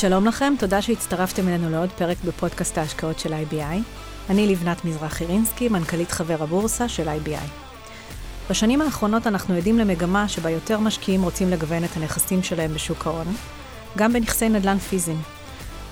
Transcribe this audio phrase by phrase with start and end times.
[0.00, 3.78] שלום לכם, תודה שהצטרפתם אלינו לעוד פרק בפודקאסט ההשקעות של IBI.
[4.30, 7.48] אני לבנת מזרחי רינסקי, מנכ"לית חבר הבורסה של IBI.
[8.50, 13.26] בשנים האחרונות אנחנו עדים למגמה שבה יותר משקיעים רוצים לגוון את הנכסים שלהם בשוק ההון,
[13.96, 15.20] גם בנכסי נדל"ן פיזיים.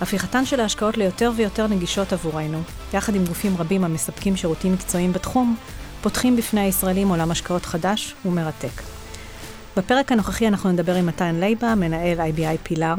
[0.00, 2.60] הפיכתן של ההשקעות ליותר ויותר נגישות עבורנו,
[2.94, 5.56] יחד עם גופים רבים המספקים שירותים מקצועיים בתחום,
[6.02, 8.82] פותחים בפני הישראלים עולם השקעות חדש ומרתק.
[9.76, 12.94] בפרק הנוכחי אנחנו נדבר עם מתן לייבה, מנהל IBI Pillar,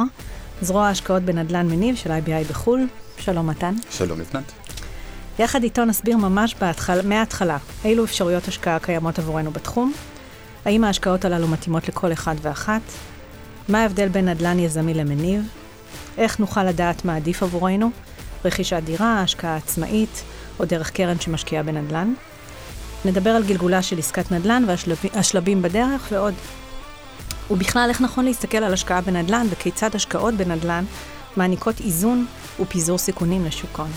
[0.62, 2.88] זרוע ההשקעות בנדל"ן מניב של IBI בחו"ל.
[3.18, 3.76] שלום מתן.
[3.90, 4.52] שלום לבנת.
[5.40, 9.94] יחד איתו נסביר ממש בהתחל, מההתחלה אילו אפשרויות השקעה קיימות עבורנו בתחום,
[10.66, 12.82] האם ההשקעות הללו מתאימות לכל אחד ואחת,
[13.70, 15.42] מה ההבדל בין נדל"ן יזמי למניב,
[16.18, 17.90] איך נוכל לדעת מה עדיף עבורנו,
[18.46, 20.24] רכישת דירה, השקעה עצמאית
[20.60, 22.14] או דרך קרן שמשקיעה בנדל"ן.
[23.06, 26.34] נדבר על גלגולה של עסקת נדל"ן והשלבים בדרך ועוד.
[27.52, 30.86] ובכלל, איך נכון להסתכל על השקעה בנדל"ן וכיצד השקעות בנדל"ן
[31.38, 32.26] מעניקות איזון
[32.60, 33.92] ופיזור סיכונים לשוק ההון.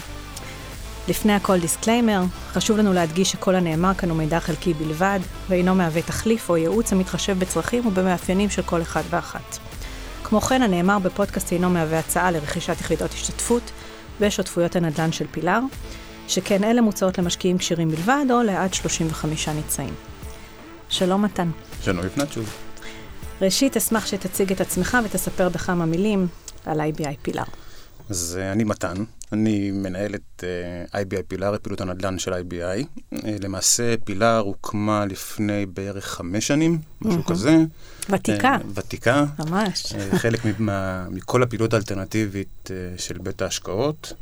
[1.09, 6.03] לפני הכל disclaimer, חשוב לנו להדגיש שכל הנאמר כאן הוא מידע חלקי בלבד, ואינו מהווה
[6.03, 9.59] תחליף או ייעוץ המתחשב בצרכים ובמאפיינים של כל אחד ואחת.
[10.25, 13.71] כמו כן, הנאמר בפודקאסט אינו מהווה הצעה לרכישת יחידות השתתפות
[14.21, 15.61] ושותפויות הנדל"ן של פילאר,
[16.29, 19.95] שכן אלה מוצעות למשקיעים כשירים בלבד או לעד 35 ניצאים.
[20.89, 21.51] שלום מתן.
[21.83, 22.72] שלום לפנת שוב.
[23.43, 26.27] ראשית, אשמח שתציג את עצמך ותספר בכמה מילים
[26.67, 27.45] על IBI פילאר.
[28.11, 30.45] אז uh, אני מתן, אני מנהל את
[30.91, 32.85] uh, IBI פילאר, את פעילות הנדל"ן של IBI.
[33.15, 37.31] Uh, למעשה פילאר הוקמה לפני בערך חמש שנים, משהו mm-hmm.
[37.31, 37.57] כזה.
[38.11, 38.57] ותיקה.
[38.61, 39.25] Uh, ותיקה.
[39.39, 39.93] ממש.
[40.17, 44.13] חלק ממה, מכל הפעילות האלטרנטיבית של בית ההשקעות.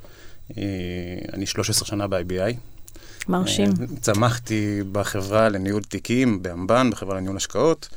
[1.33, 2.55] אני 13 שנה ב-IBI.
[3.29, 3.71] מרשים.
[4.01, 7.89] צמחתי בחברה לניהול תיקים, באמבן, בחברה לניהול השקעות.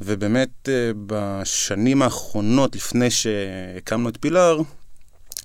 [0.00, 0.68] ובאמת
[1.06, 4.60] בשנים האחרונות, לפני שהקמנו את פילאר,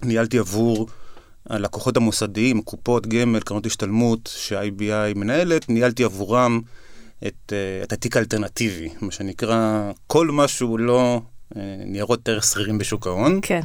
[0.03, 0.87] ניהלתי עבור
[1.49, 6.61] הלקוחות המוסדיים, קופות גמל, קרנות השתלמות שה-IBI מנהלת, ניהלתי עבורם
[7.27, 7.53] את,
[7.83, 11.21] את התיק האלטרנטיבי, מה שנקרא, כל מה שהוא לא
[11.85, 13.39] ניירות ערך שכירים בשוק ההון.
[13.41, 13.61] כן.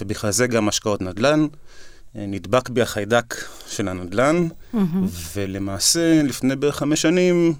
[0.00, 1.46] ובכלל זה גם השקעות נדל"ן.
[2.14, 3.34] נדבק בי החיידק
[3.66, 4.78] של הנדל"ן, mm-hmm.
[5.34, 7.54] ולמעשה לפני בערך חמש שנים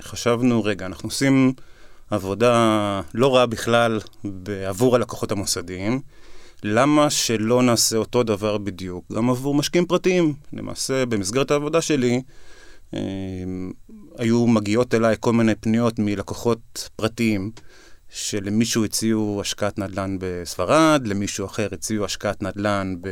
[0.00, 1.52] חשבנו, רגע, אנחנו עושים
[2.10, 4.00] עבודה לא רעה בכלל
[4.66, 6.00] עבור הלקוחות המוסדיים.
[6.62, 10.34] למה שלא נעשה אותו דבר בדיוק גם עבור משקיעים פרטיים?
[10.52, 12.22] למעשה, במסגרת העבודה שלי,
[12.94, 13.00] אה,
[14.18, 17.50] היו מגיעות אליי כל מיני פניות מלקוחות פרטיים,
[18.08, 23.08] שלמישהו הציעו השקעת נדל"ן בספרד, למישהו אחר הציעו השקעת נדל"ן ב...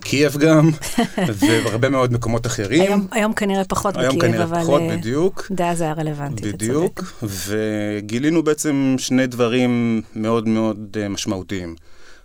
[0.00, 0.70] קייב גם,
[1.38, 2.82] והרבה מאוד מקומות אחרים.
[2.82, 4.62] היום, היום כנראה פחות היום בקייב, כנראה אבל...
[4.62, 5.46] פחות, בדיוק.
[5.50, 11.74] די, זה היה רלוונטי, בדיוק, וגילינו בעצם שני דברים מאוד מאוד משמעותיים.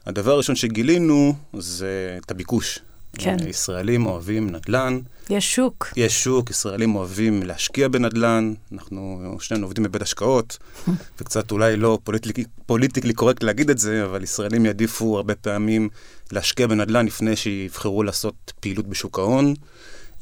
[0.06, 2.80] הדבר הראשון שגילינו זה את הביקוש.
[3.18, 3.38] כן.
[3.48, 5.00] ישראלים אוהבים נדל"ן.
[5.30, 5.94] יש שוק.
[5.96, 10.58] יש שוק, ישראלים אוהבים להשקיע בנדל"ן, אנחנו שנינו עובדים בבית השקעות,
[11.20, 15.90] וקצת אולי לא politically, politically correct להגיד את זה, אבל ישראלים יעדיפו הרבה פעמים
[16.32, 19.54] להשקיע בנדל"ן לפני שיבחרו לעשות פעילות בשוק ההון.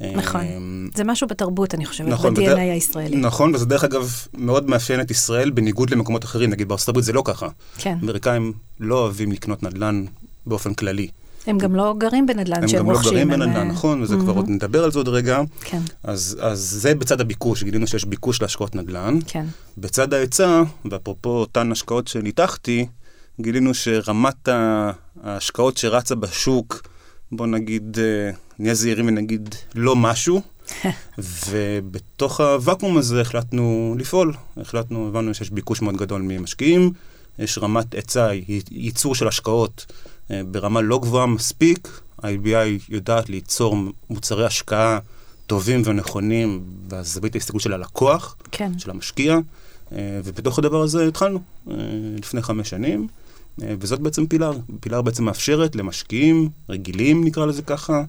[0.00, 0.44] נכון,
[0.94, 3.16] זה משהו בתרבות, אני חושבת, נכון, ב-DNA הישראלי.
[3.16, 7.12] נכון, וזה דרך אגב מאוד מאפיין את ישראל בניגוד למקומות אחרים, נגיד בארצות הברית זה
[7.12, 7.48] לא ככה.
[7.78, 7.96] כן.
[8.02, 10.04] אמריקאים לא אוהבים לקנות נדל"ן
[10.46, 11.08] באופן כללי.
[11.46, 13.18] הם גם לא גרים בנדל"ן שהם רוכשים.
[13.18, 15.40] הם גם לא גרים בנדל"ן, נכון, וזה כבר עוד נדבר על זה עוד רגע.
[15.60, 15.80] כן.
[16.04, 19.18] אז, אז זה בצד הביקוש, גילינו שיש ביקוש להשקעות נדל"ן.
[19.26, 19.46] כן.
[19.78, 22.86] בצד ההיצע, ואפרופו אותן השקעות שניתחתי,
[23.40, 24.48] גילינו שרמת
[25.22, 26.82] ההשקעות שרצה בשוק,
[27.32, 27.98] בוא נגיד,
[28.58, 30.42] נהיה זהירים ונגיד לא משהו.
[31.48, 34.34] ובתוך הוואקום הזה החלטנו לפעול.
[34.56, 36.92] החלטנו, הבנו שיש ביקוש מאוד גדול ממשקיעים,
[37.38, 38.30] יש רמת היצע,
[38.70, 39.86] ייצור של השקעות
[40.50, 43.76] ברמה לא גבוהה מספיק, ה-IBI יודעת ליצור
[44.10, 44.98] מוצרי השקעה
[45.46, 48.78] טובים ונכונים בזווית ההסתכלות של הלקוח, כן.
[48.78, 49.38] של המשקיע,
[49.92, 51.40] ובתוך הדבר הזה התחלנו
[52.18, 53.08] לפני חמש שנים,
[53.58, 54.52] וזאת בעצם פילאר.
[54.80, 58.04] פילאר בעצם מאפשרת למשקיעים רגילים, נקרא לזה ככה.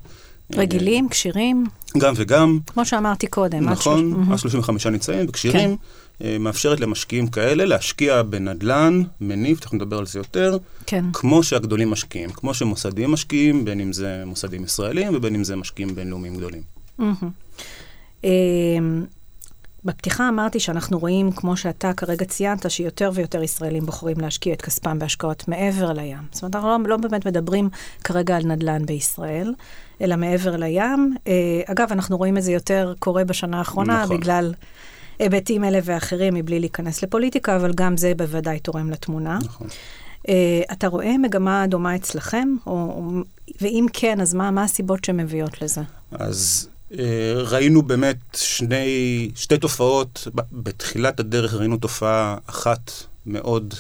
[0.56, 1.66] רגילים, כשירים.
[1.98, 2.60] גם וגם.
[2.68, 3.70] כמו שאמרתי קודם.
[3.70, 5.78] נכון, עד 35 נמצאים וכשירים.
[5.78, 6.40] כן.
[6.40, 11.06] מאפשרת למשקיעים כאלה להשקיע בנדל"ן, מניב, תכף נדבר על זה יותר, כן.
[11.14, 15.96] כמו שהגדולים משקיעים, כמו שמוסדים משקיעים, בין אם זה מוסדים ישראלים ובין אם זה משקיעים
[15.96, 16.62] בינלאומיים גדולים.
[17.00, 18.26] Mm-hmm.
[19.86, 25.00] בפתיחה אמרתי שאנחנו רואים, כמו שאתה כרגע ציינת, שיותר ויותר ישראלים בוחרים להשקיע את כספם
[25.00, 26.18] בהשקעות מעבר לים.
[26.32, 27.70] זאת אומרת, אנחנו לא, לא באמת מדברים
[28.04, 29.54] כרגע על נדל"ן בישראל,
[30.02, 31.16] אלא מעבר לים.
[31.66, 34.18] אגב, אנחנו רואים את זה יותר קורה בשנה האחרונה, נכון.
[34.18, 34.54] בגלל...
[35.20, 39.40] היבטים אלה ואחרים מבלי להיכנס לפוליטיקה, אבל גם זה בוודאי תורם לתמונה.
[39.44, 39.68] נכון.
[40.72, 42.56] אתה רואה מגמה דומה אצלכם?
[42.68, 43.04] או,
[43.62, 45.82] ואם כן, אז מה, מה הסיבות שמביאות לזה?
[46.12, 46.70] אז
[47.36, 50.28] ראינו באמת שני, שתי תופעות.
[50.52, 52.92] בתחילת הדרך ראינו תופעה אחת
[53.26, 53.74] מאוד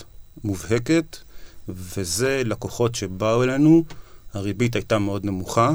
[0.43, 1.17] מובהקת,
[1.69, 3.83] וזה לקוחות שבאו אלינו,
[4.33, 5.73] הריבית הייתה מאוד נמוכה.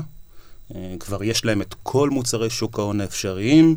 [1.01, 3.77] כבר יש להם את כל מוצרי שוק ההון האפשריים,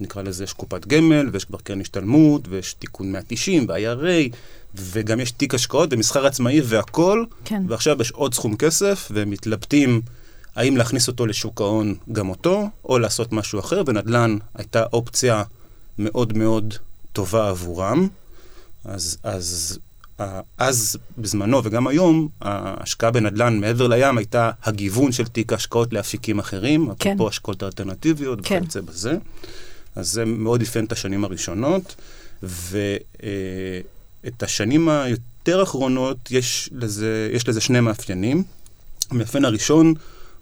[0.00, 4.36] נקרא לזה, יש קופת גמל, ויש כבר קרן השתלמות, ויש תיקון 190, ו-IRA,
[4.74, 7.62] וגם יש תיק השקעות במסחר עצמאי והכול, כן.
[7.68, 10.00] ועכשיו יש עוד סכום כסף, והם מתלבטים
[10.56, 15.42] האם להכניס אותו לשוק ההון גם אותו, או לעשות משהו אחר, ונדל"ן הייתה אופציה
[15.98, 16.74] מאוד מאוד
[17.12, 18.08] טובה עבורם.
[18.84, 19.78] אז, אז,
[20.58, 26.88] אז בזמנו וגם היום, ההשקעה בנדל"ן מעבר לים הייתה הגיוון של תיק ההשקעות לאפיקים אחרים,
[26.98, 27.10] כן.
[27.10, 28.56] אפרופו השקעות אלטרנטיביות כן.
[28.56, 29.16] וכיוצא בזה.
[29.96, 31.94] אז זה מאוד אפיין את השנים הראשונות,
[32.42, 38.44] ואת השנים היותר אחרונות יש לזה, יש לזה שני מאפיינים.
[39.10, 39.94] המאפיין הראשון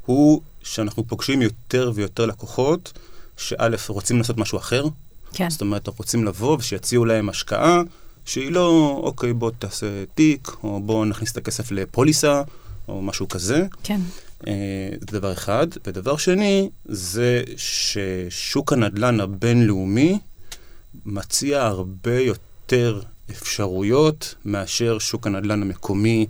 [0.07, 2.93] הוא שאנחנו פוגשים יותר ויותר לקוחות,
[3.37, 4.85] שא', רוצים לעשות משהו אחר.
[5.33, 5.51] כן.
[5.51, 7.83] זאת אומרת, רוצים לבוא ושיציעו להם השקעה
[8.25, 12.43] שהיא לא, אוקיי, בוא תעשה תיק, או בוא נכניס את הכסף לפוליסה,
[12.89, 13.67] או משהו כזה.
[13.83, 14.01] כן.
[15.01, 15.67] זה דבר אחד.
[15.87, 20.19] ודבר שני, זה ששוק הנדל"ן הבינלאומי
[21.07, 26.27] מציע הרבה יותר אפשרויות מאשר שוק הנדל"ן המקומי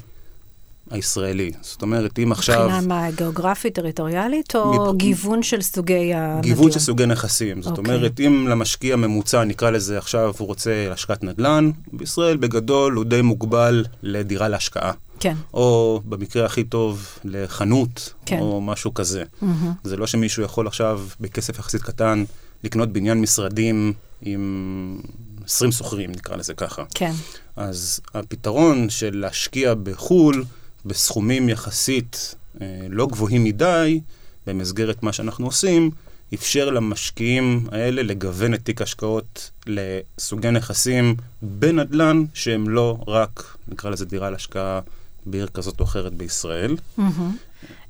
[0.90, 1.50] הישראלי.
[1.60, 2.68] זאת אומרת, אם עכשיו...
[2.68, 4.96] מבחינה מה, גיאוגרפית, טריטוריאלית, או מב...
[4.96, 6.40] גיוון של סוגי הנדל"ן?
[6.40, 7.62] גיוון של סוגי נכסים.
[7.62, 7.94] זאת אוקיי.
[7.94, 13.22] אומרת, אם למשקיע ממוצע, נקרא לזה עכשיו, הוא רוצה השקעת נדל"ן, בישראל בגדול הוא די
[13.22, 14.92] מוגבל לדירה להשקעה.
[15.20, 15.34] כן.
[15.54, 18.38] או במקרה הכי טוב לחנות, כן.
[18.38, 19.22] או משהו כזה.
[19.22, 19.46] Mm-hmm.
[19.84, 22.24] זה לא שמישהו יכול עכשיו, בכסף יחסית קטן,
[22.64, 23.92] לקנות בניין משרדים
[24.22, 25.00] עם
[25.44, 26.84] 20 שוכרים, נקרא לזה ככה.
[26.94, 27.12] כן.
[27.56, 30.44] אז הפתרון של להשקיע בחו"ל,
[30.86, 34.00] בסכומים יחסית אה, לא גבוהים מדי,
[34.46, 35.90] במסגרת מה שאנחנו עושים,
[36.34, 44.04] אפשר למשקיעים האלה לגוון את תיק השקעות לסוגי נכסים בנדל"ן, שהם לא רק, נקרא לזה
[44.04, 44.80] דירה להשקעה
[45.26, 46.76] בעיר כזאת או אחרת בישראל.
[46.98, 47.04] אה,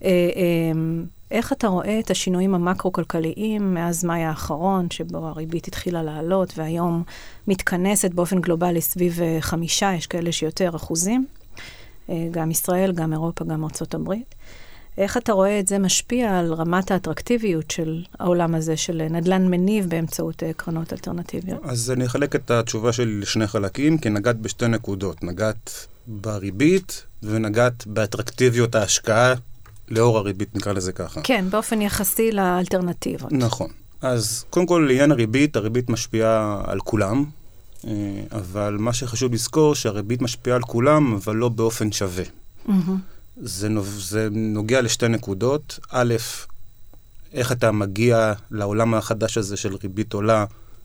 [0.05, 0.73] אה,
[1.31, 7.03] איך אתה רואה את השינויים המקרו-כלכליים מאז מאי האחרון, שבו הריבית התחילה לעלות, והיום
[7.49, 11.27] מתכנסת באופן גלובלי סביב חמישה, יש כאלה שיותר אחוזים,
[12.31, 14.35] גם ישראל, גם אירופה, גם ארצות הברית.
[14.99, 19.87] איך אתה רואה את זה משפיע על רמת האטרקטיביות של העולם הזה, של נדל"ן מניב
[19.89, 21.61] באמצעות אה, קרנות אלטרנטיביות?
[21.65, 25.25] אז אני אחלק את התשובה שלי לשני חלקים, כי נגעת בשתי נקודות.
[25.25, 29.35] נגעת בריבית ונגעת באטרקטיביות ההשקעה
[29.89, 31.21] לאור הריבית, נקרא לזה ככה.
[31.23, 33.33] כן, באופן יחסי לאלטרנטיבות.
[33.33, 33.71] נכון.
[34.01, 37.44] אז קודם כל, לעניין הריבית, הריבית משפיעה על כולם, אה,
[38.33, 42.25] אבל מה שחשוב לזכור, שהריבית משפיעה על כולם, אבל לא באופן שווה.
[42.25, 42.71] Mm-hmm.
[43.37, 45.79] זה, זה נוגע לשתי נקודות.
[45.91, 46.15] א',
[47.33, 50.45] איך אתה מגיע לעולם החדש הזה של ריבית עולה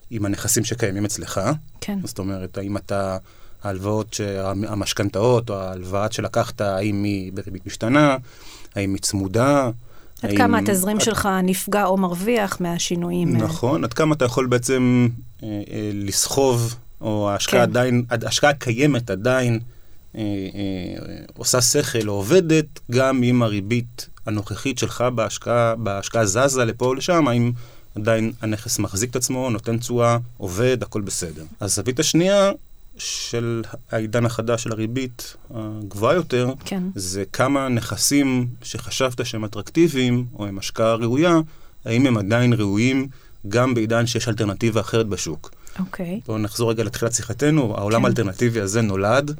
[0.09, 1.41] עם הנכסים שקיימים אצלך.
[1.81, 1.99] כן.
[2.03, 3.17] זאת אומרת, האם אתה,
[3.63, 4.15] ההלוואות,
[4.67, 8.17] המשכנתאות או ההלוואה שלקחת, האם היא בריבית משתנה,
[8.75, 9.69] האם היא צמודה.
[10.21, 10.37] עד האם...
[10.37, 11.03] כמה התזרים עד...
[11.03, 13.37] שלך נפגע או מרוויח מהשינויים?
[13.37, 15.07] נכון, עד כמה אתה יכול בעצם
[15.43, 17.69] אה, אה, לסחוב, או ההשקעה כן.
[17.69, 19.59] עדיין, ההשקעה הקיימת עדיין
[20.15, 26.85] אה, אה, עושה שכל או עובדת, גם אם הריבית הנוכחית שלך בהשקעה, בהשקעה זזה לפה
[26.85, 27.51] או לשם, האם
[27.95, 31.43] עדיין הנכס מחזיק את עצמו, נותן תשואה, עובד, הכל בסדר.
[31.61, 32.51] הזווית השנייה
[32.97, 36.83] של העידן החדש של הריבית הגבוהה יותר, כן.
[36.95, 41.39] זה כמה נכסים שחשבת שהם אטרקטיביים, או הם השקעה ראויה,
[41.85, 43.07] האם הם עדיין ראויים
[43.47, 45.51] גם בעידן שיש אלטרנטיבה אחרת בשוק.
[45.79, 46.19] אוקיי.
[46.25, 48.05] בואו נחזור רגע לתחילת שיחתנו, העולם כן.
[48.05, 49.35] האלטרנטיבי הזה נולד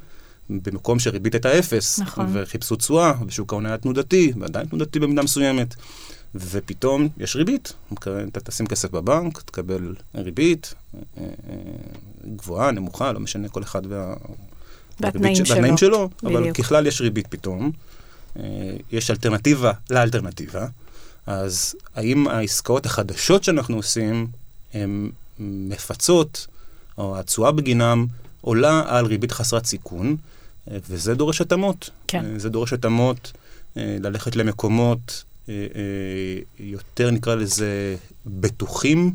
[0.50, 2.26] במקום שריבית הייתה אפס, נכון.
[2.34, 5.76] וחיפשו תשואה, ושוק ההון היה תנודתי, ועדיין תנודתי במידה מסוימת.
[6.36, 7.74] ופתאום יש ריבית,
[8.28, 10.74] אתה תשים כסף בבנק, תקבל ריבית,
[11.18, 11.24] אה,
[12.36, 14.14] גבוהה, נמוכה, לא משנה כל אחד וה...
[15.00, 15.38] והתנאים ש...
[15.38, 15.50] שלו.
[15.50, 16.38] והתנאים שלו, בדיוק.
[16.42, 17.72] אבל ככלל יש ריבית פתאום.
[18.40, 18.44] אה,
[18.92, 20.68] יש אלטרנטיבה לאלטרנטיבה.
[21.26, 24.28] אז האם העסקאות החדשות שאנחנו עושים,
[24.74, 26.48] הן מפצות,
[26.98, 28.06] או התשואה בגינם,
[28.42, 30.16] עולה על ריבית חסרת סיכון,
[30.72, 31.90] אה, וזה דורש התאמות.
[32.08, 32.26] כן.
[32.26, 33.32] אה, זה דורש התאמות,
[33.76, 35.24] ללכת למקומות
[36.60, 39.14] יותר, נקרא לזה, בטוחים.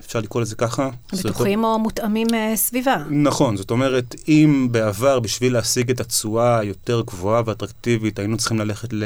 [0.00, 0.90] אפשר לקרוא לזה ככה.
[1.12, 3.04] בטוחים או מותאמים סביבה.
[3.10, 8.92] נכון, זאת אומרת, אם בעבר בשביל להשיג את התשואה היותר גבוהה ואטרקטיבית, היינו צריכים ללכת
[8.92, 9.04] ל...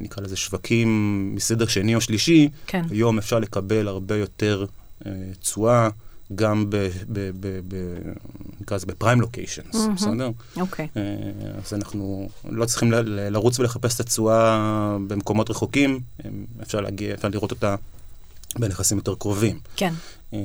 [0.00, 2.82] נקרא לזה שווקים מסדר שני או שלישי, כן.
[2.90, 4.66] היום אפשר לקבל הרבה יותר
[5.40, 5.88] תשואה
[6.34, 6.76] גם ב...
[7.08, 7.98] ב, ב, ב
[8.60, 9.76] נקרא לזה בפריים לוקיישנס.
[9.94, 10.30] בסדר?
[10.56, 10.88] אוקיי.
[10.96, 11.02] אה,
[11.64, 16.30] אז אנחנו לא צריכים ל- ל- לרוץ ולחפש את התשואה במקומות רחוקים, אה,
[16.62, 17.76] אפשר להגיע, אפשר לראות אותה
[18.58, 19.60] בנכסים יותר קרובים.
[19.76, 19.94] כן.
[20.34, 20.38] אה,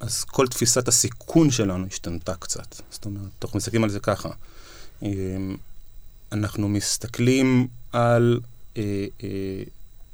[0.00, 2.76] אז כל תפיסת הסיכון שלנו השתנתה קצת.
[2.90, 4.28] זאת אומרת, אנחנו מסתכלים על זה ככה.
[5.02, 5.08] אה,
[6.32, 8.40] אנחנו מסתכלים על
[8.76, 8.82] אה,
[9.22, 9.28] אה,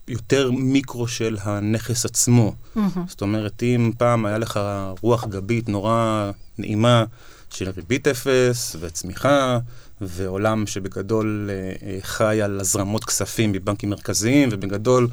[0.08, 2.54] יותר מיקרו של הנכס עצמו.
[2.74, 3.04] מהמם.
[3.08, 4.60] זאת אומרת, אם פעם היה לך
[5.00, 7.04] רוח גבית נורא נעימה
[7.50, 9.58] של ריבית אפס וצמיחה,
[10.00, 15.08] ועולם שבגדול אה, אה, חי על הזרמות כספים מבנקים מרכזיים, ובגדול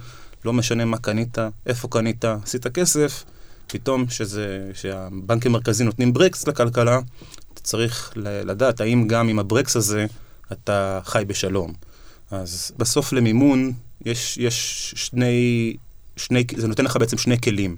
[0.46, 3.24] לא משנה מה קנית, איפה קנית, עשית כסף,
[3.68, 7.00] פתאום שזה, שהבנקים המרכזיים נותנים ברקס לכלכלה,
[7.54, 10.06] אתה צריך לדעת האם גם עם הברקס הזה
[10.52, 11.89] אתה חי בשלום.
[12.32, 13.74] אז בסוף למימון
[14.06, 15.76] יש, יש שני,
[16.16, 17.78] שני, זה נותן לך בעצם שני כלים.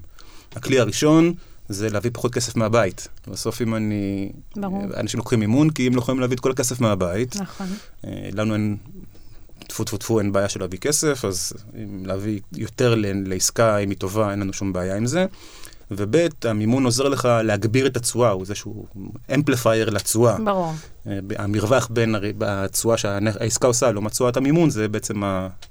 [0.54, 1.34] הכלי הראשון
[1.68, 3.08] זה להביא פחות כסף מהבית.
[3.28, 4.32] בסוף אם אני...
[4.56, 4.84] ברור.
[4.96, 7.36] אנשים לוקחים מימון כי הם לא יכולים להביא את כל הכסף מהבית.
[7.36, 7.66] נכון.
[8.04, 8.76] אה, לנו אין,
[9.68, 12.94] טפו טפו טפו, אין בעיה של להביא כסף, אז אם להביא יותר
[13.26, 15.26] לעסקה, אם היא טובה, אין לנו שום בעיה עם זה.
[15.96, 18.86] וב', המימון עוזר לך להגביר את התשואה, הוא איזשהו
[19.34, 20.36] אמפליפייר לתשואה.
[20.44, 20.72] ברור.
[21.06, 25.22] אה, המרווח בין התשואה שהעסקה עושה לעומת תשואת המימון, זה בעצם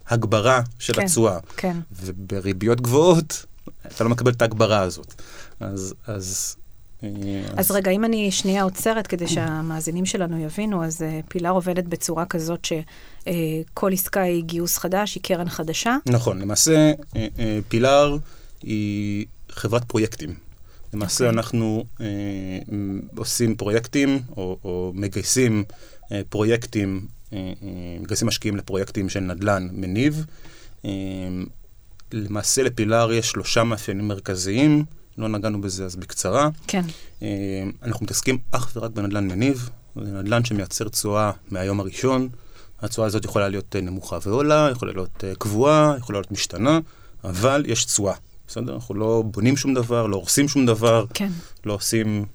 [0.07, 1.01] ההגברה של כן.
[1.01, 1.37] התשואה.
[1.57, 1.77] כן.
[1.91, 3.45] ובריביות גבוהות,
[3.87, 5.13] אתה לא מקבל את ההגברה הזאת.
[5.59, 5.93] אז...
[6.07, 6.55] אז
[7.03, 7.09] אה,
[7.57, 12.25] אז רגע, אם אני שנייה עוצרת כדי שהמאזינים שלנו יבינו, אז uh, פילר עובדת בצורה
[12.25, 15.97] כזאת שכל עסקה היא גיוס חדש, היא קרן חדשה.
[16.05, 18.17] נכון, למעשה אה, אה, פילר
[18.63, 20.35] היא חברת פרויקטים.
[20.93, 21.37] למעשה אוקיי.
[21.37, 22.05] אנחנו אה,
[23.15, 25.63] עושים פרויקטים, או, או מגייסים
[26.11, 30.25] אה, פרויקטים, אה, אה, מגייסים משקיעים לפרויקטים של נדל"ן מניב.
[30.85, 30.91] אה,
[32.13, 34.85] למעשה לפילר יש שלושה מאפיינים מרכזיים,
[35.17, 36.49] לא נגענו בזה אז בקצרה.
[36.67, 36.85] כן.
[37.21, 42.29] אה, אנחנו מתעסקים אך ורק בנדל"ן מניב, זה נדל"ן שמייצר תשואה מהיום הראשון.
[42.81, 46.79] התשואה הזאת יכולה להיות אה, נמוכה ועולה, יכולה להיות אה, קבועה, יכולה להיות משתנה,
[47.23, 48.13] אבל יש תשואה.
[48.51, 48.75] בסדר?
[48.75, 51.29] אנחנו לא בונים שום דבר, לא הורסים שום דבר, כן.
[51.65, 52.25] לא עושים.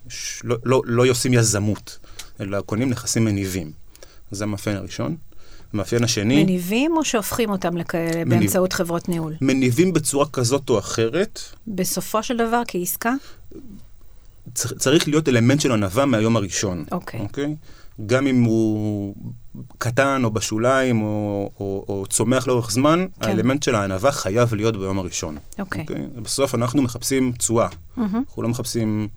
[0.45, 1.99] לא, לא, לא עושים יזמות,
[2.41, 3.73] אלא קונים נכסים מניבים.
[4.31, 5.17] זה המאפיין הראשון.
[5.73, 8.41] המאפיין השני, מניבים או שהופכים אותם לכאלה מניב.
[8.41, 9.35] באמצעות חברות ניהול?
[9.41, 13.15] מניבים בצורה כזאת או אחרת, בסופו של דבר, כעסקה?
[14.57, 16.85] צר, צריך להיות אלמנט של ענווה מהיום הראשון.
[16.93, 17.21] אוקיי.
[17.21, 17.57] אוקיי?
[18.07, 19.15] גם אם הוא
[19.79, 23.29] קטן או בשוליים או, או, או צומח לאורך זמן, כן.
[23.29, 25.39] האלמנט של הענווה חייב להיות ביום הראשון.
[25.59, 25.87] אוקיי.
[26.23, 27.69] בסוף אנחנו מחפשים תשואה.
[27.97, 28.23] מהמם.
[28.29, 29.09] אנחנו לא מחפשים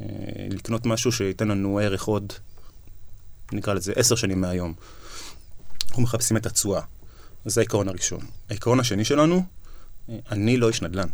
[0.00, 0.06] אה,
[0.50, 2.32] לקנות משהו שייתן לנו ערך עוד,
[3.52, 4.74] נקרא לזה, עשר שנים מהיום.
[5.88, 6.80] אנחנו מחפשים את התשואה.
[7.44, 8.20] זה העיקרון הראשון.
[8.50, 9.42] העיקרון השני שלנו,
[10.08, 11.08] אה, אני לא איש נדל"ן.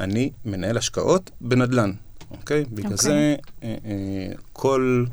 [0.00, 1.92] אני מנהל השקעות בנדל"ן,
[2.40, 2.64] אוקיי?
[2.70, 2.96] בגלל אוקיי.
[2.96, 5.04] זה, אה, אה, כל,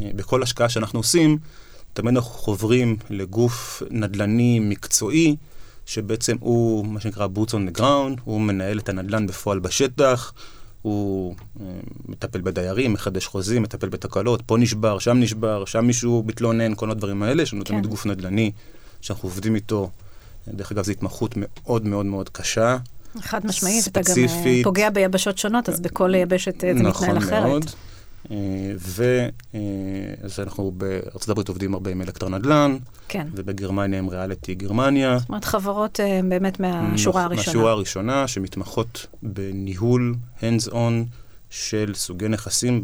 [0.00, 1.38] אה, בכל השקעה שאנחנו עושים,
[1.92, 5.36] תמיד אנחנו חוברים לגוף נדל"ני מקצועי,
[5.86, 10.32] שבעצם הוא, מה שנקרא boots on the ground, הוא מנהל את הנדל"ן בפועל בשטח,
[10.82, 11.34] הוא
[12.08, 17.22] מטפל בדיירים, מחדש חוזים, מטפל בתקלות, פה נשבר, שם נשבר, שם מישהו מתלונן, כל הדברים
[17.22, 17.42] האלה.
[17.42, 17.74] יש לנו כן.
[17.74, 18.52] תמיד גוף נדל"ני
[19.00, 19.90] שאנחנו עובדים איתו.
[20.48, 22.76] דרך אגב, זו התמחות מאוד מאוד מאוד קשה.
[23.20, 24.64] חד משמעית, אתה גם אה, ספציפית.
[24.64, 27.46] פוגע ביבשות שונות, אז בכל יבשת אה, זה נכון מתנהל אחרת.
[27.46, 27.64] מאוד.
[28.78, 32.76] ואז אנחנו בארצות הברית עובדים הרבה עם אלקטר נדל"ן,
[33.08, 33.26] כן.
[33.34, 35.18] ובגרמניה עם ריאליטי גרמניה.
[35.18, 37.46] זאת אומרת, חברות אה, באמת מהשורה נכון, הראשונה.
[37.46, 40.92] מהשורה הראשונה, שמתמחות בניהול hands on
[41.50, 42.82] של סוגי נכסים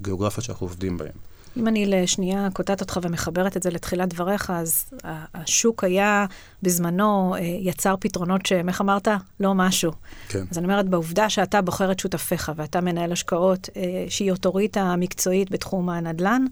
[0.00, 1.25] בגיאוגרפיה שאנחנו עובדים בהם.
[1.56, 4.90] אם אני לשנייה קוטעת אותך ומחברת את זה לתחילת דבריך, אז
[5.34, 6.26] השוק היה
[6.62, 9.08] בזמנו, אה, יצר פתרונות שהם, איך אמרת?
[9.40, 9.92] לא משהו.
[10.28, 10.44] כן.
[10.50, 15.50] אז אני אומרת, בעובדה שאתה בוחר את שותפיך ואתה מנהל השקעות אה, שהיא אוטוריטה מקצועית
[15.50, 16.44] בתחום הנדל"ן,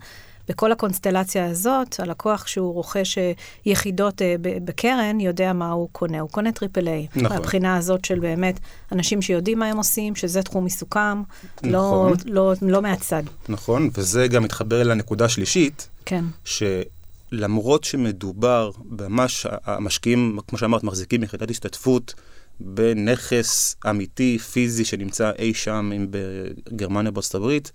[0.48, 3.32] בכל הקונסטלציה הזאת, הלקוח שהוא רוכש אה,
[3.66, 6.20] יחידות אה, בקרן, יודע מה הוא קונה.
[6.20, 7.06] הוא קונה triple A.
[7.16, 7.36] נכון.
[7.36, 8.60] מהבחינה הזאת של באמת
[8.92, 11.22] אנשים שיודעים מה הם עושים, שזה תחום עיסוקם,
[11.62, 12.12] לא, נכון.
[12.24, 13.22] לא, לא מהצד.
[13.48, 16.24] נכון, וזה גם מתחבר לנקודה השלישית, כן.
[16.44, 22.14] שלמרות שמדובר ממש, המשקיעים, כמו שאמרת, מחזיקים יחידת השתתפות
[22.60, 27.72] בנכס אמיתי, פיזי, שנמצא אי שם, אם בגרמניה, בארצות הברית,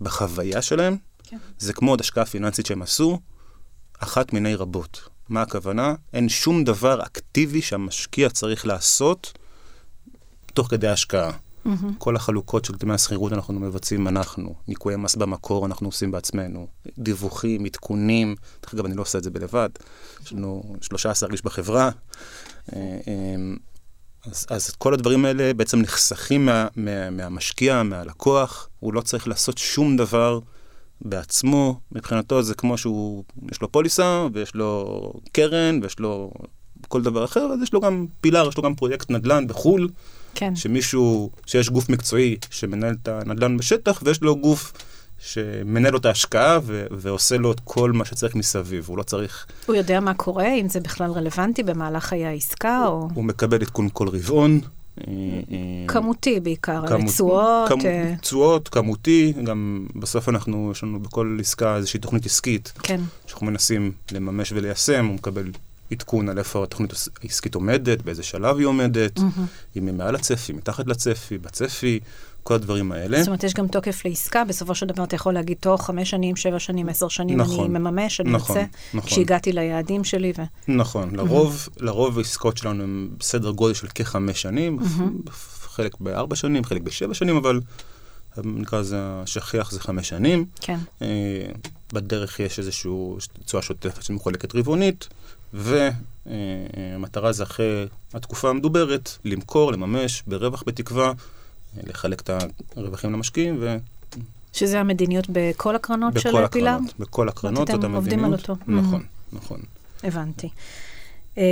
[0.00, 1.36] בחוויה שלהם, כן.
[1.58, 3.18] זה כמו עוד השקעה פיננסית שהם עשו,
[3.98, 5.08] אחת מיני רבות.
[5.28, 5.94] מה הכוונה?
[6.12, 9.32] אין שום דבר אקטיבי שהמשקיע צריך לעשות
[10.54, 11.30] תוך כדי ההשקעה.
[11.64, 11.94] מהמם.
[11.98, 16.66] כל החלוקות של דמי השכירות אנחנו מבצעים אנחנו, ניכויי מס במקור אנחנו עושים בעצמנו,
[16.98, 19.68] דיווחים, עדכונים, דרך אגב אני לא עושה את זה בלבד,
[20.24, 21.90] יש לנו 13 איש בחברה,
[22.72, 23.54] אה, אה,
[24.26, 29.58] אז, אז כל הדברים האלה בעצם נחסכים מה, מה, מהמשקיע, מהלקוח, הוא לא צריך לעשות
[29.58, 30.38] שום דבר
[31.00, 36.30] בעצמו, מבחינתו זה כמו שהוא, יש לו פוליסה, ויש לו קרן, ויש לו
[36.88, 39.88] כל דבר אחר, אז יש לו גם פילר, יש לו גם פרויקט נדל"ן בחו"ל,
[40.34, 40.56] כן.
[40.56, 44.72] שמישהו, שיש גוף מקצועי שמנהל את הנדל"ן בשטח, ויש לו גוף
[45.18, 49.46] שמנהל לו את ההשקעה ו- ועושה לו את כל מה שצריך מסביב, הוא לא צריך...
[49.66, 53.08] הוא יודע מה קורה, אם זה בכלל רלוונטי במהלך חיי העסקה, או...
[53.14, 54.60] הוא מקבל עדכון כל רבעון.
[55.88, 57.68] כמותי בעיקר, תשואות.
[57.68, 63.00] כמ- אה, תשואות, כמותי, גם בסוף אנחנו, יש לנו בכל עסקה איזושהי תוכנית עסקית, כן,
[63.26, 65.50] שאנחנו מנסים לממש וליישם, הוא מקבל
[65.92, 69.30] עדכון על איפה התוכנית העסקית עומדת, באיזה שלב היא עומדת, מהמם.
[69.76, 72.00] אם היא מעל הצפי, מתחת לצפי, בצפי,
[72.44, 73.18] כל הדברים האלה.
[73.18, 76.36] זאת אומרת, יש גם תוקף לעסקה, בסופו של דבר אתה יכול להגיד, תוך חמש שנים,
[76.36, 77.64] שבע שנים, עשר שנים, נכון.
[77.64, 79.10] אני מממש, אני נכון, יוצא, נכון.
[79.10, 80.42] כשהגעתי ליעדים שלי, ו...
[80.68, 84.78] נכון, לרוב, לרוב העסקאות שלנו הן בסדר גודל של כחמש שנים,
[85.68, 87.60] חלק בארבע שנים, חלק בשבע שנים, אבל
[88.44, 90.44] נקרא לזה השכיח זה חמש שנים.
[90.60, 91.08] כן, אה,
[91.92, 92.90] בדרך יש איזושהי
[93.44, 95.08] תשואה שוטפת שמחולקת רבעונית,
[95.52, 101.12] והמטרה זה אחרי התקופה המדוברת, למכור, לממש, ברווח בתקווה, אה,
[101.82, 102.30] לחלק את
[102.76, 103.64] הרווחים למשקיעים,
[104.52, 106.76] שזה המדיניות בכל הקרנות של ובכל פילר?
[106.98, 107.94] בכל הקרנות זאת המדיניות.
[107.94, 108.56] עובדים על אותו.
[108.66, 109.02] נכון,
[109.32, 109.60] נכון.
[110.04, 110.48] הבנתי.
[111.38, 111.42] אה,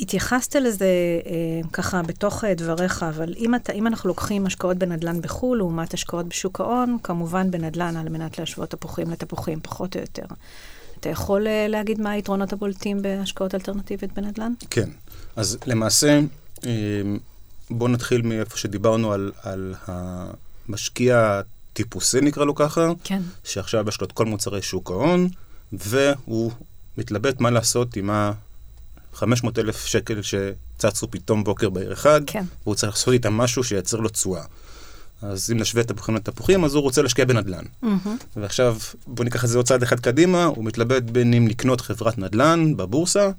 [0.00, 0.86] התייחסת לזה
[1.26, 5.94] אה, ככה בתוך אה, דבריך, אבל אם, אתה, אם אנחנו לוקחים השקעות בנדל"ן בחו"ל לעומת
[5.94, 10.24] השקעות בשוק ההון, כמובן בנדל"ן על מנת להשוות תפוחים לתפוחים, פחות או יותר.
[11.00, 14.52] אתה יכול אה, להגיד מה היתרונות הבולטים בהשקעות אלטרנטיביות בנדל"ן?
[14.70, 14.90] כן.
[15.36, 16.20] אז למעשה,
[16.66, 16.70] אה,
[17.70, 21.40] בואו נתחיל מאיפה שדיברנו על, על המשקיע
[21.72, 23.22] הטיפוסי, נקרא לו ככה, כן.
[23.44, 25.28] שעכשיו יש לו את כל מוצרי שוק ההון,
[25.72, 26.52] והוא
[26.98, 32.44] מתלבט מה לעשות עם ה-500 אלף שקל שצצו פתאום בוקר בעיר אחד, כן.
[32.62, 34.42] והוא צריך לעשות איתם משהו שייצר לו תשואה.
[35.22, 37.64] אז אם נשווה תפוחים לתפוחים, אז הוא רוצה להשקיע בנדל"ן.
[37.82, 38.16] מהמם.
[38.36, 42.18] ועכשיו, בוא ניקח את זה עוד צעד אחד קדימה, הוא מתלבט בין אם לקנות חברת
[42.18, 43.30] נדל"ן בבורסה,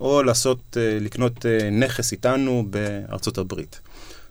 [0.00, 3.80] או לעשות, אה, לקנות אה, נכס איתנו בארצות הברית.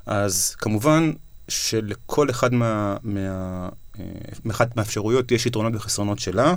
[0.05, 1.11] אז כמובן
[1.47, 4.03] שלכל אחד מה, מה, אה,
[4.45, 6.55] מאחת מהאפשרויות יש יתרונות וחסרונות שלה,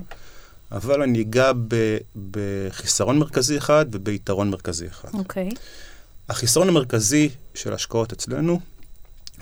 [0.72, 1.96] אבל אני אגע ב,
[2.30, 5.08] בחיסרון מרכזי אחד וביתרון מרכזי אחד.
[5.14, 5.48] אוקיי.
[6.28, 8.60] החיסרון המרכזי של השקעות אצלנו,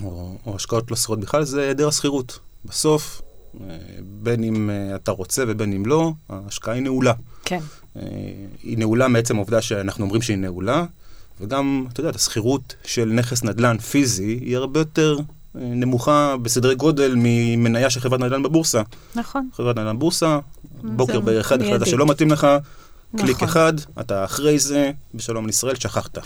[0.05, 2.39] או, או השקעות לא שכירות בכלל, זה היעדר השכירות.
[2.65, 3.23] בסוף,
[4.03, 7.13] בין אם אה, אתה רוצה ובין אם לא, ההשקעה היא נעולה.
[7.45, 7.61] כן.
[7.97, 8.03] אה,
[8.63, 10.85] היא נעולה מעצם העובדה שאנחנו אומרים שהיא נעולה,
[11.41, 15.23] וגם, אתה יודע, השכירות של נכס נדל"ן פיזי היא הרבה יותר אה,
[15.55, 18.83] נמוכה בסדרי גודל ממניה של חברת נדל"ן בבורסה.
[19.15, 19.49] נכון.
[19.53, 20.39] חברת נדל"ן בבורסה,
[20.83, 21.87] בוקר בערך אחד, החלטת.
[21.87, 22.47] שלא מתאים לך,
[23.17, 23.49] קליק נכון.
[23.49, 26.19] אחד, אתה אחרי זה, בשלום על ישראל, שכחת.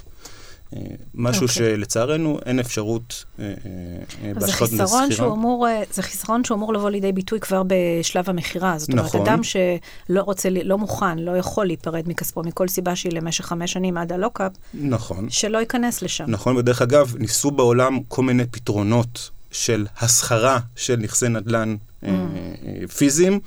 [1.15, 1.55] משהו אוקיי.
[1.55, 3.53] שלצערנו אין אפשרות אה, אה,
[4.25, 4.71] אה, בהשקעות
[5.21, 8.79] אמור, אה, זה חיסרון שהוא אמור לבוא לידי ביטוי כבר בשלב המכירה.
[8.79, 9.21] זאת אומרת, נכון.
[9.21, 13.99] אדם שלא רוצה, לא מוכן, לא יכול להיפרד מכספו מכל סיבה שהיא למשך חמש שנים
[13.99, 15.31] עד הלוקאפ, נכון.
[15.31, 16.25] שלא ייכנס לשם.
[16.29, 22.07] נכון, ודרך אגב, ניסו בעולם כל מיני פתרונות של הסחרה של נכסי נדל"ן Mm.
[22.97, 23.41] פיזיים,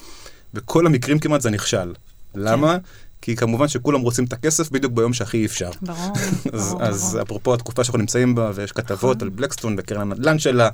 [0.53, 1.93] וכל המקרים כמעט זה נכשל.
[2.35, 2.77] למה?
[3.25, 5.69] כי כמובן שכולם רוצים את הכסף בדיוק ביום שהכי אפשר.
[5.81, 6.13] ברור,
[6.53, 7.21] אז, ברור, אז ברור.
[7.21, 9.27] אפרופו התקופה שאנחנו נמצאים בה, ויש כתבות נכון.
[9.27, 10.69] על בלקסטון וקרן הנדל"ן שלה,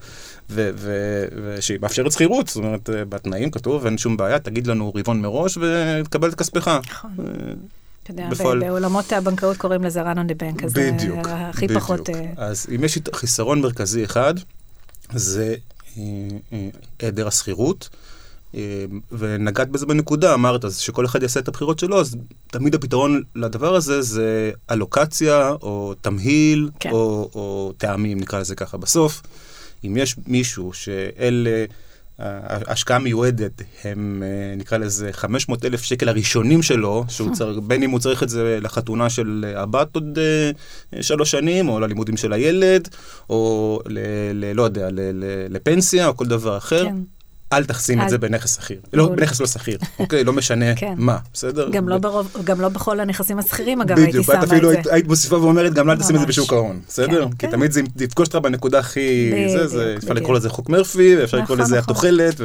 [0.50, 5.58] ושהיא מאפשרת שכירות, זאת אומרת, אה, בתנאים כתוב, אין שום בעיה, תגיד לנו רבעון מראש
[5.58, 6.68] ותקבל את כספך.
[6.68, 7.12] נכון.
[7.20, 7.26] אה,
[8.04, 11.66] אתה יודע, בפועל- בעולמות הבנקאות קוראים לזה run on the bank, אז זה בדיוק, הכי
[11.66, 11.82] בדיוק.
[11.82, 12.10] פחות...
[12.10, 14.34] אה, אז אם יש חיסרון מרכזי אחד,
[15.14, 15.56] זה
[15.98, 16.04] אה,
[16.54, 16.68] אה,
[17.00, 17.90] היעדר השכירות.
[18.56, 22.16] אה, ונגעת בזה בנקודה, אמרת, אז שכל אחד יעשה את הבחירות שלו, אז
[22.48, 26.92] תמיד הפתרון לדבר הזה זה אלוקציה, או תמהיל, כן.
[26.92, 28.78] או, או טעמים, נקרא לזה ככה.
[28.78, 29.22] בסוף,
[29.84, 31.66] אם יש מישהו שאלה...
[32.24, 37.90] ההשקעה המיועדת הם, אה, נקרא לזה, 500 אלף שקל הראשונים שלו, שהוא צריך, בין אם
[37.90, 40.20] הוא צריך את זה לחתונה של הבת עוד
[40.94, 42.88] אה, שלוש שנים, או ללימודים של הילד,
[43.30, 44.00] או ל...
[44.34, 46.84] ל לא יודע, ל, ל, לפנסיה, או כל דבר אחר.
[46.84, 46.96] כן.
[47.54, 48.80] אל תשים את אל- זה בנכס שכיר.
[48.94, 49.10] לא.
[49.10, 50.24] בנכס לא שכיר, אוקיי?
[50.24, 50.94] לא משנה כן.
[50.98, 51.70] מה, בסדר?
[51.70, 54.56] גם לא ברוב- גם לא בכל הנכסים השכירים, אגב, הייתי בדיוק, שמה את את זה.
[54.56, 56.28] אפילו היית- מוסיפה ואומרת, גם לא תשים את זה.
[56.28, 57.24] בשוק ההון, בסדר?
[57.26, 57.52] כן, כי כן.
[57.52, 59.32] תמיד זה יפגוש אותך בנקודה הכי...
[59.52, 60.18] זה, זה, בדיוק, אפשר בדיוק.
[60.24, 61.92] לקרוא לזה חוק מרפי, ואפשר לקרוא נכון, לזה נכון.
[61.94, 62.42] התוחלת,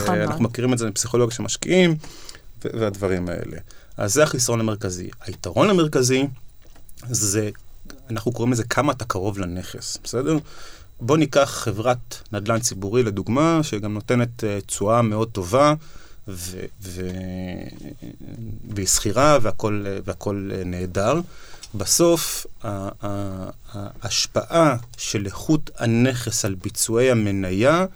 [0.00, 0.44] נכון ואנחנו.
[0.44, 1.90] מכירים את זה מפסיכולוגיה של משקיעים,
[2.64, 3.56] ו- והדברים האלה.
[3.96, 5.08] אז זה החיסרון המרכזי.
[5.26, 6.26] היתרון המרכזי
[7.10, 7.50] זה,
[8.10, 10.36] אנחנו קוראים לזה כמה אתה קרוב לנכס, בסדר?
[11.00, 15.74] בוא ניקח חברת נדל"ן ציבורי לדוגמה, שגם נותנת אה, תשואה מאוד טובה,
[18.68, 21.20] והיא שכירה והכל, והכל נהדר.
[21.74, 22.46] בסוף
[23.72, 27.86] ההשפעה של איכות הנכס על ביצועי המניה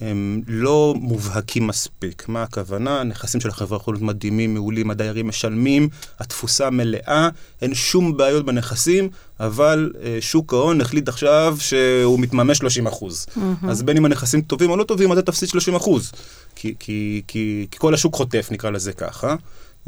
[0.00, 2.28] הם לא מובהקים מספיק.
[2.28, 3.00] מה הכוונה?
[3.00, 7.28] הנכסים של החברה יכולים להיות מדהימים, מעולים, הדיירים משלמים, התפוסה מלאה,
[7.62, 9.08] אין שום בעיות בנכסים,
[9.40, 13.26] אבל אה, שוק ההון החליט עכשיו שהוא מתממש 30 אחוז.
[13.26, 13.68] Mm-hmm.
[13.68, 16.12] אז בין אם הנכסים טובים או לא טובים, אתה תפסיד 30 אחוז.
[16.56, 19.28] כי, כי, כי, כי כל השוק חוטף, נקרא לזה ככה.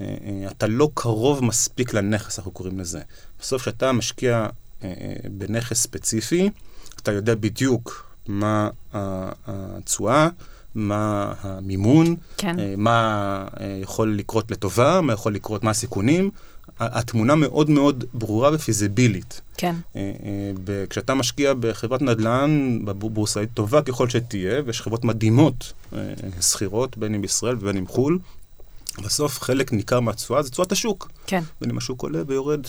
[0.00, 3.00] אה, אה, אתה לא קרוב מספיק לנכס, אנחנו קוראים לזה.
[3.40, 4.46] בסוף, כשאתה משקיע
[4.84, 6.50] אה, אה, בנכס ספציפי,
[7.02, 8.68] אתה יודע בדיוק מה
[9.46, 10.28] התשואה,
[10.74, 12.58] מה המימון, כן.
[12.58, 16.30] אה, מה אה, יכול לקרות לטובה, מה יכול לקרות, מה הסיכונים.
[16.78, 19.40] התמונה מאוד מאוד ברורה ופיזיבילית.
[19.56, 19.74] כן.
[19.96, 20.02] אה,
[20.90, 25.72] כשאתה משקיע בחברת נדל"ן, בבורסאית טובה ככל שתהיה, ויש חברות מדהימות,
[26.40, 28.18] שכירות, בין אם בישראל ובין אם חו"ל,
[29.04, 31.10] בסוף חלק ניכר מהתשואה זה תשואת השוק.
[31.26, 31.42] כן.
[31.60, 32.60] בין אם השוק עולה ויורד.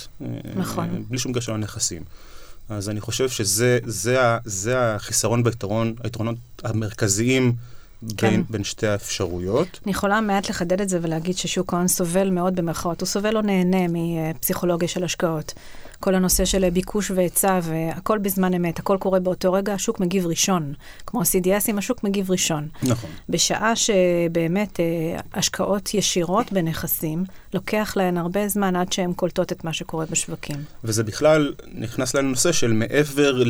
[0.56, 1.04] נכון.
[1.08, 2.02] בלי שום קשר לנכסים.
[2.68, 7.52] אז אני חושב שזה זה, זה החיסרון ביתרון, היתרונות המרכזיים
[8.16, 8.30] כן.
[8.30, 9.80] בין, בין שתי האפשרויות.
[9.84, 13.42] אני יכולה מעט לחדד את זה ולהגיד ששוק ההון סובל מאוד במרכאות, הוא סובל או
[13.42, 15.54] נהנה מפסיכולוגיה של השקעות.
[16.02, 20.74] כל הנושא של ביקוש והיצע, והכל בזמן אמת, הכל קורה באותו רגע, השוק מגיב ראשון.
[21.06, 22.68] כמו ה-CDSים, השוק מגיב ראשון.
[22.82, 23.10] נכון.
[23.28, 24.84] בשעה שבאמת אה,
[25.34, 30.56] השקעות ישירות בנכסים, לוקח להן הרבה זמן עד שהן קולטות את מה שקורה בשווקים.
[30.84, 33.42] וזה בכלל נכנס לנושא של מעבר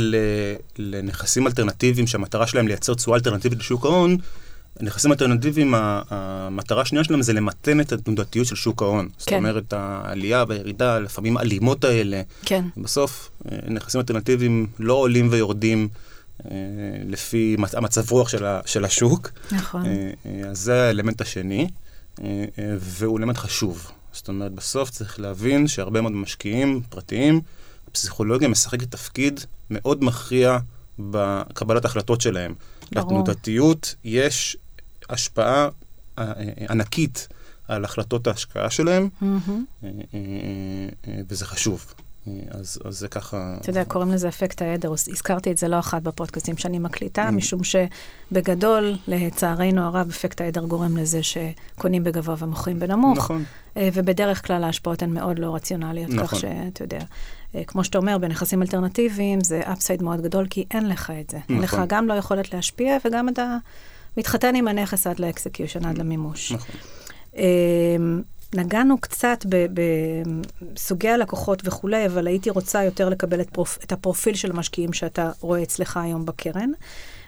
[0.79, 4.17] לנכסים אלטרנטיביים, שהמטרה שלהם לייצר תשואה אלטרנטיבית לשוק ההון,
[4.83, 5.75] נכסים אלטרנטיביים,
[6.11, 9.05] המטרה השנייה שלהם זה למתן את התנודתיות של שוק ההון.
[9.05, 9.15] כן.
[9.19, 12.23] זאת אומרת, העלייה והירידה, לפעמים אלימות האלה.
[12.43, 12.65] כן.
[12.77, 15.89] בסוף, אה, נכסים אלטרנטיביים לא עולים ויורדים
[16.45, 16.51] אה,
[17.09, 19.31] לפי המצב רוח של, של השוק.
[19.53, 19.87] נכון.
[19.87, 21.69] אה, אז זה האלמנט השני,
[22.79, 23.91] והוא אלמנט חשוב.
[24.13, 27.41] זאת אומרת, בסוף צריך להבין שהרבה מאוד משקיעים פרטיים,
[27.89, 29.41] הפסיכולוגיה משחקת תפקיד
[29.71, 30.59] מאוד מכריע
[30.99, 32.55] בקבלת החלטות שלהם.
[32.93, 33.07] ברור.
[33.07, 34.57] לתנודתיות יש
[35.13, 35.69] השפעה
[36.19, 36.33] אה, אה,
[36.71, 37.29] ענקית
[37.69, 39.85] על החלטות ההשקעה שלהם, mm-hmm.
[41.29, 41.95] וזה חשוב.
[42.51, 43.57] אז, אז זה ככה...
[43.61, 44.93] אתה יודע, קוראים לזה אפקט העדר.
[44.93, 47.31] הזכרתי את זה לא אחת בפודקאסטים שאני מקליטה, mm.
[47.31, 53.19] משום שבגדול, לצערנו הרב, אפקט העדר גורם לזה שקונים בגבוה ומוכרים בנמוך.
[53.19, 53.45] נכון.
[53.79, 56.27] ובדרך כלל ההשפעות הן מאוד לא רציונליות, נכון.
[56.27, 57.05] כך שאתה יודע,
[57.67, 61.39] כמו שאתה אומר, בנכסים אלטרנטיביים זה upside מאוד גדול, כי אין לך את זה.
[61.39, 61.55] נכון.
[61.57, 63.57] אין לך גם לא יכולת להשפיע, וגם אתה
[64.17, 66.53] מתחתן עם הנכס עד ל execution, עד למימוש.
[66.53, 66.77] נכון.
[67.37, 68.23] אמ,
[68.55, 74.51] נגענו קצת בסוגי הלקוחות וכולי, אבל הייתי רוצה יותר לקבל את, פרופ, את הפרופיל של
[74.51, 76.71] המשקיעים שאתה רואה אצלך היום בקרן,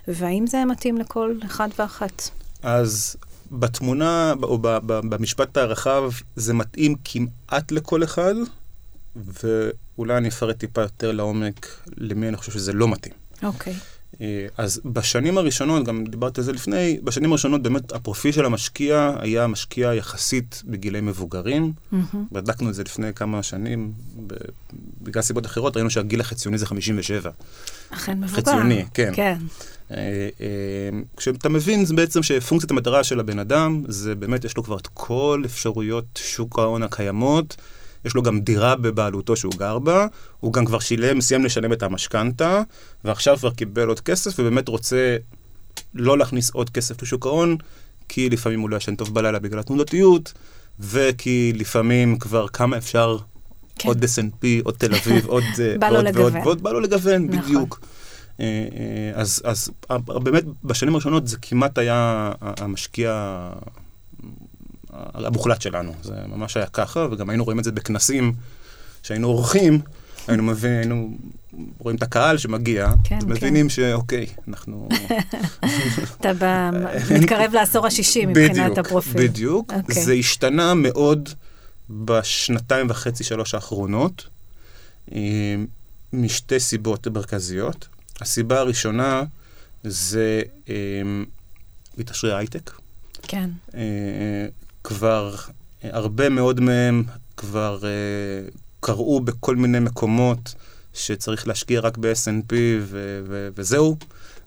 [0.09, 2.31] והאם זה מתאים לכל אחד ואחת?
[2.63, 3.17] אז
[3.53, 8.35] בתמונה, או במשפט הרחב, זה מתאים כמעט לכל אחד,
[9.17, 11.67] ואולי אני אפרט טיפה יותר לעומק
[11.97, 13.15] למי אני חושב שזה לא מתאים.
[13.43, 13.73] אוקיי.
[13.73, 13.94] Okay.
[14.21, 19.17] אה, אז בשנים הראשונות, גם דיברתי על זה לפני, בשנים הראשונות באמת הפרופיל של המשקיע
[19.21, 21.73] היה משקיע יחסית בגילי מבוגרים.
[21.93, 22.17] Mm-hmm.
[22.33, 23.93] בדקנו את זה לפני כמה שנים,
[25.03, 27.31] בגלל סיבות אחרות, ראינו שהגיל החציוני זה 57.
[27.91, 28.37] אכן מבוגר.
[28.37, 29.11] חציוני, כן.
[29.15, 29.39] כן.
[29.91, 34.63] אה, אה, כשאתה מבין זה בעצם שפונקציית המטרה של הבן אדם, זה באמת יש לו
[34.63, 37.57] כבר את כל אפשרויות שוק ההון הקיימות.
[38.05, 40.07] יש לו גם דירה בבעלותו שהוא גר בה,
[40.41, 42.63] הוא גם כבר שילם, סיים לשלם את המשכנתה,
[43.05, 45.17] ועכשיו כבר קיבל עוד כסף, ובאמת רוצה
[45.95, 47.57] לא להכניס עוד כסף לשוק ההון,
[48.09, 50.33] כי לפעמים הוא לא ישן טוב בלילה בגלל התנודתיות,
[50.81, 53.19] וכי לפעמים כבר כמה אפשר
[53.79, 53.89] כן.
[53.89, 55.45] עוד S&P, עוד תל אביב, עוד
[55.81, 57.41] ועוד ועוד, ועוד, בא לו לגוון, נכון.
[57.41, 57.81] בדיוק.
[58.41, 59.71] אה, אה, אז, אז
[60.23, 63.41] באמת בשנים הראשונות זה כמעט היה המשקיע
[65.15, 65.93] המוחלט שלנו.
[66.03, 68.33] זה ממש היה ככה, וגם היינו רואים את זה בכנסים
[69.03, 69.81] שהיינו עורכים,
[70.29, 71.11] היינו מבין, היינו
[71.79, 73.27] רואים את הקהל שמגיע, כן, כן.
[73.27, 74.89] מבינים שאוקיי, אנחנו...
[76.21, 76.33] אתה
[77.21, 79.13] מתקרב לעשור השישי מבחינת הפרופיל.
[79.13, 79.89] בדיוק, בדיוק.
[79.89, 80.05] אוקיי.
[80.05, 81.29] זה השתנה מאוד
[81.91, 84.27] בשנתיים וחצי, שלוש האחרונות,
[85.13, 85.19] אה,
[86.13, 87.89] משתי סיבות מרכזיות.
[88.21, 89.25] הסיבה הראשונה
[89.85, 92.71] זה אה, הייטק.
[93.23, 93.51] כן.
[94.85, 95.35] אה, כבר
[95.85, 97.05] אה, הרבה מאוד מהם
[97.37, 100.55] כבר uh, קראו בכל מיני מקומות
[100.95, 103.97] שצריך להשקיע רק ב-S&P ו- ו- וזהו,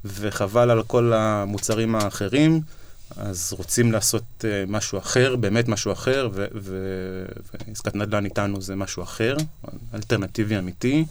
[0.06, 2.62] וחבל על כל המוצרים האחרים,
[3.18, 9.38] אז רוצים לעשות uh, משהו אחר, באמת משהו אחר, ועסקת נדל"ן איתנו זה משהו אחר,
[9.94, 11.06] אלטרנטיבי אמיתי.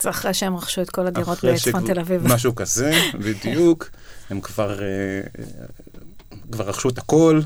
[0.00, 2.26] זה אחרי שהם רכשו את כל הדירות בצפון תל אביב.
[2.26, 3.90] משהו כזה, בדיוק.
[4.30, 4.78] הם כבר...
[4.78, 5.40] Uh,
[6.52, 7.40] כבר רכשו את הכל,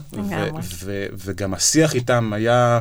[1.12, 2.80] וגם השיח איתם היה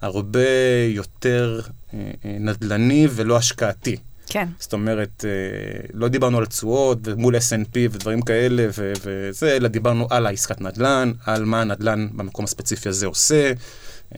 [0.00, 0.40] הרבה
[0.88, 1.60] יותר
[1.94, 3.96] אה, אה, נדל"ני ולא השקעתי.
[4.26, 4.48] כן.
[4.58, 8.66] זאת אומרת, אה, לא דיברנו על תשואות ומול S&P ודברים כאלה
[9.04, 13.52] וזה, אלא דיברנו על העסקת נדל"ן, על מה הנדל"ן במקום הספציפי הזה עושה.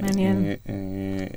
[0.01, 0.45] מעניין.
[0.45, 0.75] אה, אה,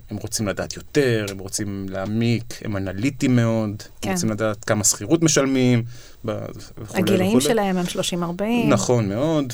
[0.09, 3.69] הם רוצים לדעת יותר, הם רוצים להעמיק, הם אנליטיים מאוד,
[4.01, 4.09] כן.
[4.09, 5.83] הם רוצים לדעת כמה שכירות משלמים,
[6.93, 7.41] הגילאים.
[7.41, 8.43] שלהם הם 30-40.
[8.67, 9.53] נכון מאוד,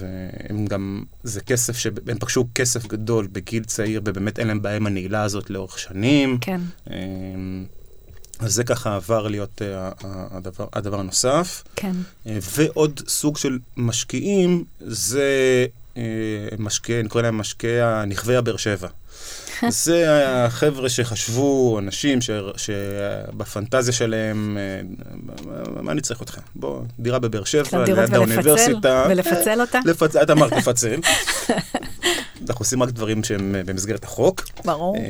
[0.00, 4.86] והם גם, זה כסף שהם פגשו כסף גדול בגיל צעיר, ובאמת אין להם בעיה עם
[4.86, 6.38] הנעילה הזאת לאורך שנים.
[6.40, 6.60] כן.
[6.90, 7.64] אמ,
[8.38, 9.90] אז זה ככה עבר להיות ה-
[10.36, 11.62] הדבר, הדבר הנוסף.
[11.76, 11.92] כן.
[12.26, 15.66] אה, ועוד סוג של משקיעים, זה
[15.96, 16.02] אה,
[16.58, 18.88] משקיעי, אני קורא להם משקיעי הנכווי הבאר שבע.
[19.68, 24.80] זה החבר'ה שחשבו, אנשים ש- שבפנטזיה שלהם, אה,
[25.16, 26.38] מה- מה אני צריך אותך?
[26.54, 29.06] בוא, דירה בבאר שבע, ליד האוניברסיטה.
[29.10, 29.80] ולפצל אותה?
[29.84, 31.00] לפצל, את אמרת לפצל.
[32.48, 34.44] אנחנו עושים רק דברים שהם אה, במסגרת החוק.
[34.64, 34.96] ברור.
[34.96, 35.02] אה,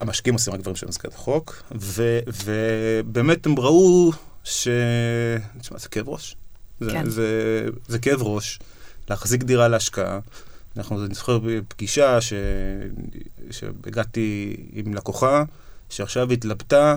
[0.00, 4.12] המשקיעים עושים רק דברים שהם במסגרת החוק, ו- ובאמת הם ראו
[4.44, 4.68] ש...
[5.60, 6.36] תשמע, זה כאב ראש.
[6.80, 7.10] זה, כן.
[7.10, 7.28] זה,
[7.88, 8.58] זה כאב ראש,
[9.10, 10.18] להחזיק דירה להשקעה.
[10.76, 12.32] אנחנו, אני זוכר בפגישה ש...
[13.50, 15.44] שהגעתי עם לקוחה,
[15.88, 16.96] שעכשיו התלבטה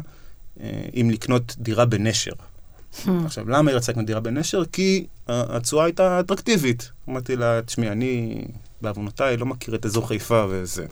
[0.59, 2.31] אה, אם לקנות דירה בנשר.
[2.31, 3.09] Hmm.
[3.25, 4.63] עכשיו, למה היא רצתה לקנות דירה בנשר?
[4.65, 6.91] כי התשואה הייתה אטרקטיבית.
[7.09, 8.45] אמרתי לה, תשמעי, אני
[8.81, 10.85] בעוונותיי לא מכיר את אזור חיפה וזה.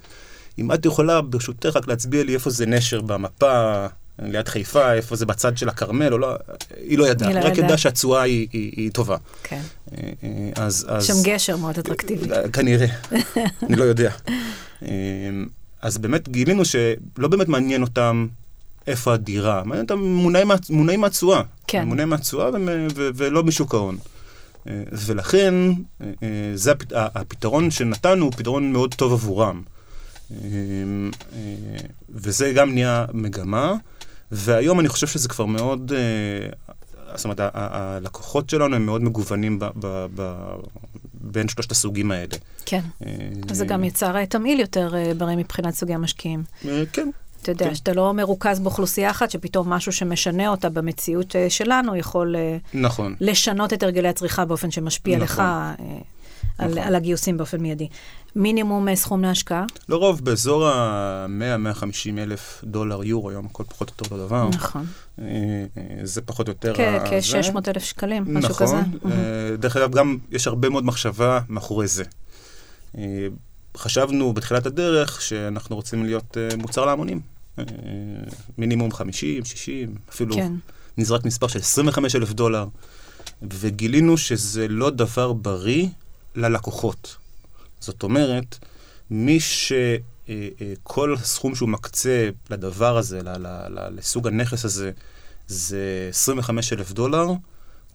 [0.59, 3.87] אם את יכולה, ברשותך, רק להצביע לי איפה זה נשר במפה,
[4.21, 6.35] ליד חיפה, איפה זה בצד של הכרמל, או לא,
[6.83, 7.29] היא לא ידעה.
[7.29, 7.77] היא לא רק ידעה.
[7.77, 9.17] שהתשואה היא, היא, היא טובה.
[9.43, 9.61] כן.
[9.97, 10.85] אה, אה, אז...
[10.89, 11.05] אז...
[11.05, 12.31] שם גשר מאוד אטרקטיבי.
[12.31, 12.87] אה, כנראה,
[13.67, 14.11] אני לא יודע.
[15.81, 18.27] אז באמת גילינו שלא באמת מעניין אותם
[18.87, 21.41] איפה הדירה, מעניין אותם מונעים מה- מונעים מהתשואה.
[21.67, 21.83] כן.
[21.87, 22.49] מונעים מהתשואה
[22.95, 23.97] ולא משוק ההון.
[24.91, 25.53] ולכן,
[26.55, 29.61] זה הפת- הפתרון שנתנו הוא פתרון מאוד טוב עבורם.
[32.09, 33.73] וזה גם נהיה מגמה,
[34.31, 36.49] והיום אני חושב שזה כבר מאוד, אה,
[37.15, 40.55] זאת אומרת, הלקוחות שלנו הם מאוד מגוונים ב- ב- ב-
[41.13, 42.35] בין שלושת הסוגים האלה.
[42.65, 42.81] כן.
[43.05, 43.11] אה,
[43.49, 46.43] אז זה גם יצר תמהיל יותר אה, בריא מבחינת סוגי המשקיעים.
[46.93, 47.09] כן,
[47.41, 47.75] אתה יודע, כן.
[47.75, 52.35] שאתה לא מרוכז באוכלוסייה אחת, שפתאום משהו שמשנה אותה במציאות שלנו יכול
[52.73, 53.15] נכון.
[53.21, 55.25] לשנות את הרגלי הצריכה באופן שמשפיע נכון.
[55.25, 55.43] לך
[56.61, 56.83] אה, על, נכון.
[56.83, 57.87] על הגיוסים באופן מיידי.
[58.35, 59.65] מינימום אה, סכום להשקעה?
[59.89, 61.85] לרוב באזור ה-100-150
[62.17, 64.49] אלף דולר יורו, היום הכל פחות או יותר אותו דבר.
[64.49, 64.85] נכון.
[65.19, 65.25] אה,
[65.77, 66.73] אה, זה פחות או יותר...
[66.75, 67.41] כ- ה- זה.
[67.51, 68.67] כ-600 אלף שקלים, משהו נכון.
[68.67, 68.75] כזה.
[69.05, 72.03] אה, דרך אגב, גם יש הרבה מאוד מחשבה מאחורי זה.
[73.77, 77.19] חשבנו בתחילת הדרך שאנחנו רוצים להיות מוצר להמונים.
[78.57, 80.53] מינימום 50, 60, אפילו כן.
[80.97, 82.65] נזרק מספר של 25 אלף דולר,
[83.41, 85.87] וגילינו שזה לא דבר בריא
[86.35, 87.17] ללקוחות.
[87.79, 88.59] זאת אומרת,
[89.09, 93.21] מי שכל הסכום שהוא מקצה לדבר הזה,
[93.91, 94.91] לסוג הנכס הזה,
[95.47, 97.27] זה 25 אלף דולר,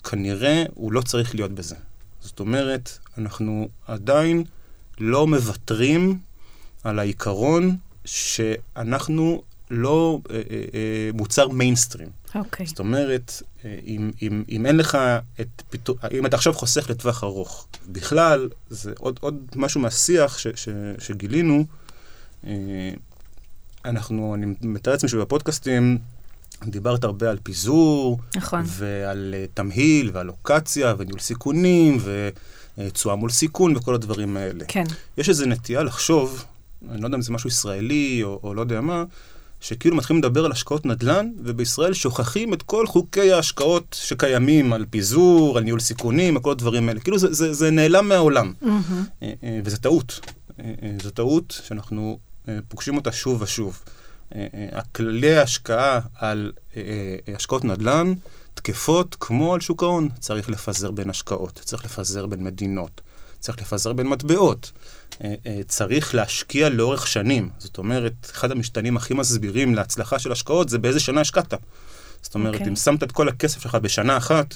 [0.04, 1.76] כנראה הוא לא צריך להיות בזה.
[2.20, 4.44] זאת אומרת, אנחנו עדיין
[5.00, 6.18] לא מוותרים
[6.84, 12.08] על העיקרון שאנחנו לא אה, אה, אה, מוצר מיינסטרים.
[12.34, 12.66] אוקיי.
[12.66, 14.98] זאת אומרת, אה, אם, אם, אם אין לך
[15.40, 20.46] את פיתוח, אם אתה עכשיו חוסך לטווח ארוך, בכלל, זה עוד, עוד משהו מהשיח ש,
[20.54, 21.64] ש, שגילינו,
[22.46, 22.90] אה,
[23.84, 25.98] אנחנו, אני מתאר לעצמי שבפודקאסטים
[26.64, 28.62] דיברת הרבה על פיזור, נכון.
[28.66, 31.98] ועל אה, תמהיל, ועל לוקציה, וניהול סיכונים,
[32.78, 34.64] ותשואה מול סיכון, וכל הדברים האלה.
[34.68, 34.84] כן.
[35.18, 36.44] יש איזו נטייה לחשוב,
[36.90, 39.04] אני לא יודע אם זה משהו ישראלי או, או לא יודע מה,
[39.60, 45.58] שכאילו מתחילים לדבר על השקעות נדל"ן, ובישראל שוכחים את כל חוקי ההשקעות שקיימים על פיזור,
[45.58, 47.00] על ניהול סיכונים, על כל הדברים האלה.
[47.00, 49.04] כאילו זה, זה, זה נעלם מהעולם, מהמם.
[49.22, 50.20] אה, אה, וזה טעות.
[50.60, 52.18] אה, זו טעות שאנחנו
[52.68, 53.82] פוגשים אותה שוב ושוב.
[54.72, 56.52] הכללי ההשקעה על
[57.34, 58.14] השקעות נדל"ן
[58.54, 60.08] תקפות כמו על שוק ההון.
[60.20, 63.00] צריך לפזר בין השקעות, צריך לפזר בין מדינות,
[63.40, 64.72] צריך לפזר בין מטבעות.
[65.24, 67.48] אה, אה, צריך להשקיע לאורך שנים.
[67.58, 71.54] זאת אומרת, אחד המשתנים הכי מסבירים להצלחה של השקעות זה באיזה שנה השקעת.
[72.22, 72.68] זאת אומרת, אוקיי.
[72.68, 74.54] אם שמת את כל הכסף שלך בשנה אחת,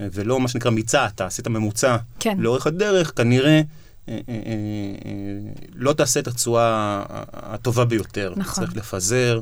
[0.00, 2.36] אה, ולא מה שנקרא מיצעת, עשית ממוצע כן.
[2.38, 3.62] לאורך הדרך, כנראה
[4.08, 4.52] אה, אה, אה,
[5.06, 8.32] אה, לא תעשה את התשואה הטובה ביותר.
[8.36, 8.64] נכון.
[8.64, 9.40] צריך לפזר,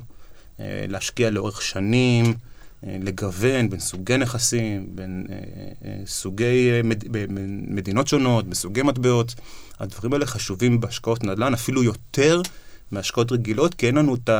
[0.59, 2.35] להשקיע לאורך שנים,
[2.83, 5.27] לגוון בין סוגי נכסים, בין
[6.07, 9.35] סוגי מד, בין מדינות שונות, בסוגי מטבעות.
[9.81, 12.43] הדברים האלה חשובים בהשקעות נדל"ן אפילו יותר
[12.91, 14.31] מהשקעות רגילות, כי אין לנו את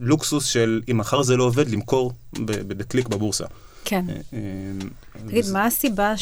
[0.00, 3.44] הלוקסוס של אם מחר זה לא עובד, למכור בקליק בבורסה.
[3.84, 4.04] כן.
[4.08, 6.14] אה, אה, תגיד, מה הסיבה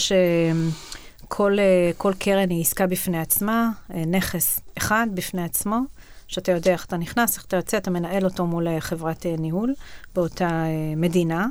[1.29, 3.71] כל, אה, כל קרן היא עסקה בפני עצמה,
[4.07, 5.81] נכס אחד בפני עצמו,
[6.29, 9.75] שאתה יודע איך אתה נכנס, איך אתה יוצא, אתה מנהל אותו מול חברת ניהול
[10.15, 10.65] באותה
[10.97, 11.47] מדינה.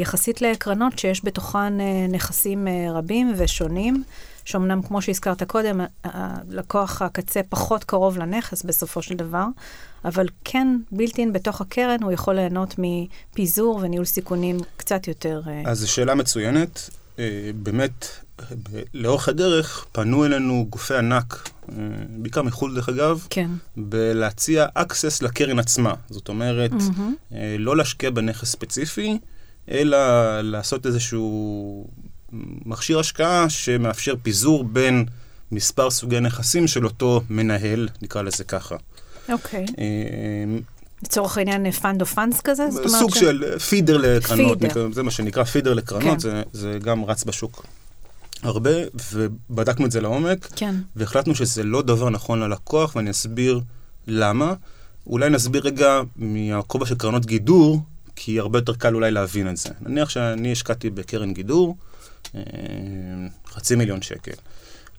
[0.00, 1.72] יחסית לקרנות שיש בתוכן
[2.08, 4.02] נכסים רבים ושונים,
[4.44, 9.44] שאומנם, כמו שהזכרת קודם, הלקוח הקצה פחות קרוב לנכס בסופו של דבר,
[10.04, 15.42] אבל כן, בילטין בתוך הקרן, הוא יכול ליהנות מפיזור וניהול סיכונים קצת יותר...
[15.46, 16.90] אה, אז זו שאלה מצוינת.
[17.18, 18.06] אה, באמת,
[18.94, 21.74] לאורך הדרך פנו אלינו גופי ענק, אה,
[22.08, 23.50] בעיקר מחו"ל דרך אגב, כן.
[23.76, 25.94] בלהציע access לקרן עצמה.
[26.10, 26.72] זאת אומרת.
[27.32, 29.18] אה, לא להשקיע בנכס ספציפי,
[29.70, 29.98] אלא
[30.40, 31.86] לעשות איזשהו
[32.66, 35.04] מכשיר השקעה שמאפשר פיזור בין
[35.52, 38.76] מספר סוגי נכסים של אותו מנהל, נקרא לזה ככה.
[39.32, 39.66] אוקיי.
[39.78, 39.84] אה,
[41.02, 42.70] לצורך העניין, fund of funds כזה?
[42.70, 44.88] זאת אומרת סוג ש- של feeder לקרנות, feeder.
[44.92, 46.18] זה מה שנקרא feeder לקרנות, כן.
[46.18, 47.66] זה, זה גם רץ בשוק
[48.42, 48.70] הרבה,
[49.12, 50.74] ובדקנו את זה לעומק, כן.
[50.96, 53.60] והחלטנו שזה לא דבר נכון ללקוח, ואני אסביר
[54.06, 54.54] למה.
[55.06, 57.80] אולי נסביר רגע מהכובע של קרנות גידור,
[58.16, 59.70] כי הרבה יותר קל אולי להבין את זה.
[59.80, 61.76] נניח שאני השקעתי בקרן גידור
[63.46, 64.32] חצי מיליון שקל.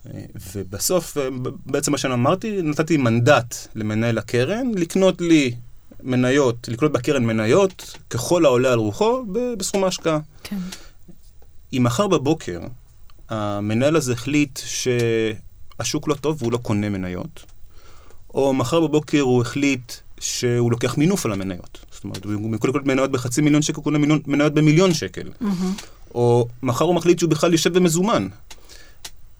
[0.05, 0.21] אה,
[0.55, 1.27] ובסוף, אה,
[1.65, 5.55] בעצם מה שאמרתי, נתתי מנדט למנהל הקרן לקנות לי
[6.03, 9.25] מניות, לקנות בקרן מניות, ככל העולה על רוחו,
[9.57, 10.19] בסכום ההשקעה.
[10.43, 10.57] כן.
[11.73, 12.59] אם מחר בבוקר
[13.29, 17.45] המנהל הזה החליט שהשוק לא טוב והוא לא קונה מניות,
[18.33, 21.85] או מחר בבוקר הוא החליט שהוא לוקח מינוף על המניות.
[21.91, 25.29] זאת אומרת, הוא במקום לקנות מניות בחצי מיליון שקל, הוא קונה מניות במיליון שקל.
[25.41, 25.73] mm-hmm.
[26.15, 28.27] או מחר הוא מחליט שהוא בכלל יושב במזומן.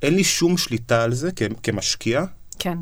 [0.02, 2.24] אין לי שום שליטה על זה כ- כמשקיע,
[2.60, 2.78] כן.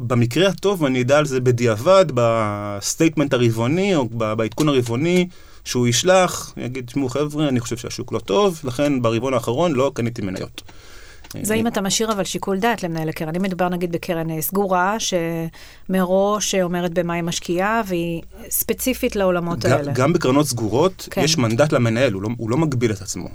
[0.00, 5.28] ובמקרה הטוב אני אדע על זה בדיעבד, ב statement הרבעוני או בעדכון הרבעוני
[5.64, 10.22] שהוא ישלח, יגיד, תשמעו חבר'ה, אני חושב שהשוק לא טוב, לכן ברבעון האחרון לא קניתי
[10.22, 10.62] מניות.
[11.42, 13.36] זה אם אתה משאיר אבל שיקול דעת למנהל הקרן.
[13.36, 19.72] אם מדובר נגיד בקרן אה, סגורה, שמראש אומרת במה היא משקיעה, והיא ספציפית לעולמות גם,
[19.72, 19.92] האלה.
[19.92, 21.20] גם בקרנות סגורות כן.
[21.20, 23.28] יש מנדט למנהל, הוא לא, הוא לא מגביל את עצמו.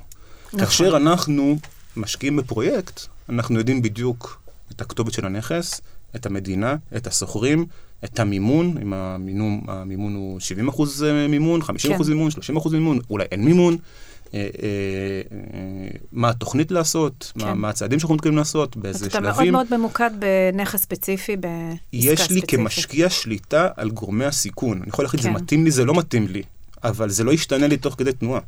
[0.47, 0.59] נכון.
[0.59, 1.57] כאשר אנחנו
[1.97, 5.81] משקיעים בפרויקט, אנחנו יודעים בדיוק את הכתובת של הנכס,
[6.15, 7.65] את המדינה, את השוכרים,
[8.03, 12.13] את המימון, אם המימון, המימון הוא 70 אחוז מימון, 50 אחוז כן.
[12.13, 13.77] מימון, 30 אחוז מימון, אולי אין מימון.
[14.33, 17.53] אה, אה, אה, מה התוכנית לעשות, מה, כן.
[17.53, 19.53] מה הצעדים שאנחנו מתכוונים לעשות, באיזה אתה מאוד שלבים.
[19.53, 22.49] מאוד ממוקד בנכס ספציפי, בעסקה יש לי ספציפית.
[22.49, 24.77] כמשקיע שליטה על גורמי הסיכון.
[24.77, 25.35] אני יכול להחליט, זה כן.
[25.35, 26.41] מתאים לי, זה לא מתאים לי,
[26.83, 28.41] אבל זה לא ישתנה לי תוך כדי תנועה.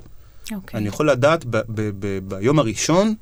[0.55, 0.77] אוקיי.
[0.77, 3.13] אני יכול לדעת ב- ב- ב- ביום הראשון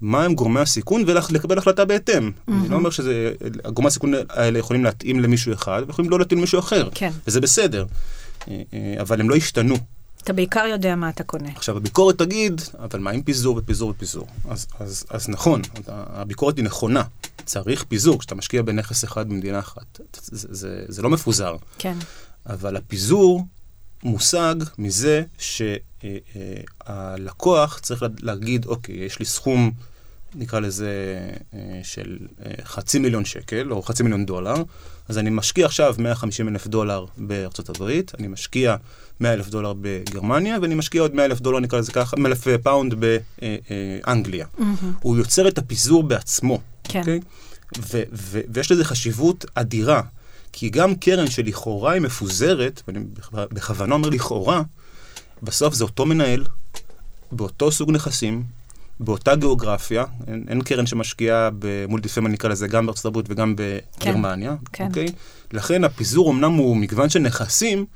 [0.00, 2.30] מה הם גורמי הסיכון ולקבל החלטה בהתאם.
[2.48, 6.88] אני לא אומר שהגורמי הסיכון האלה יכולים להתאים למישהו אחד ויכולים לא להתאים למישהו אחר,
[6.94, 7.10] כן.
[7.26, 7.84] וזה בסדר,
[9.00, 9.76] אבל הם לא השתנו.
[10.24, 11.48] אתה בעיקר יודע מה אתה קונה.
[11.56, 14.26] עכשיו, הביקורת תגיד, אבל מה עם פיזור ופיזור ופיזור?
[14.48, 17.02] אז, אז, אז נכון, הביקורת היא נכונה.
[17.44, 20.00] צריך פיזור כשאתה משקיע בנכס אחד במדינה אחת.
[20.22, 21.56] זה, זה, זה לא מפוזר.
[21.78, 21.96] כן.
[22.46, 23.44] אבל הפיזור
[24.02, 25.22] מושג מזה
[26.88, 29.72] שהלקוח צריך להגיד, אוקיי, יש לי סכום,
[30.34, 30.90] נקרא לזה,
[31.54, 34.54] אה, של אה, חצי מיליון שקל, או חצי מיליון דולר,
[35.08, 38.76] אז אני משקיע עכשיו 150 אלף דולר בארצות הברית, אני משקיע
[39.20, 42.46] 100 אלף דולר בגרמניה, ואני משקיע עוד 100 אלף דולר, נקרא לזה ככה, 100 אלף
[42.62, 44.46] pound באנגליה.
[44.58, 44.74] mm-hmm.
[45.00, 46.60] הוא יוצר את הפיזור בעצמו.
[46.84, 46.98] כן.
[47.00, 47.20] אוקיי?
[47.78, 50.02] ו- ו- ויש לזה חשיבות אדירה,
[50.52, 54.62] כי גם קרן שלכאורה היא מפוזרת, ואני בכ- בכוונה אומר לכאורה,
[55.42, 56.44] בסוף זה אותו מנהל,
[57.32, 58.44] באותו סוג נכסים,
[59.00, 64.54] באותה גיאוגרפיה, אין, אין קרן שמשקיעה ב multifamily נקרא לזה גם בארצות הברית וגם בגרמניה,
[64.72, 64.86] כן.
[64.86, 65.06] אוקיי?
[65.52, 67.86] לכן הפיזור אמנם הוא מגוון של נכסים,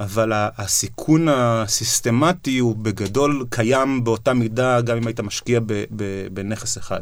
[0.00, 6.78] אבל הסיכון הסיסטמטי הוא בגדול קיים באותה מידה גם אם היית משקיע ב- ב- בנכס
[6.78, 7.00] אחד.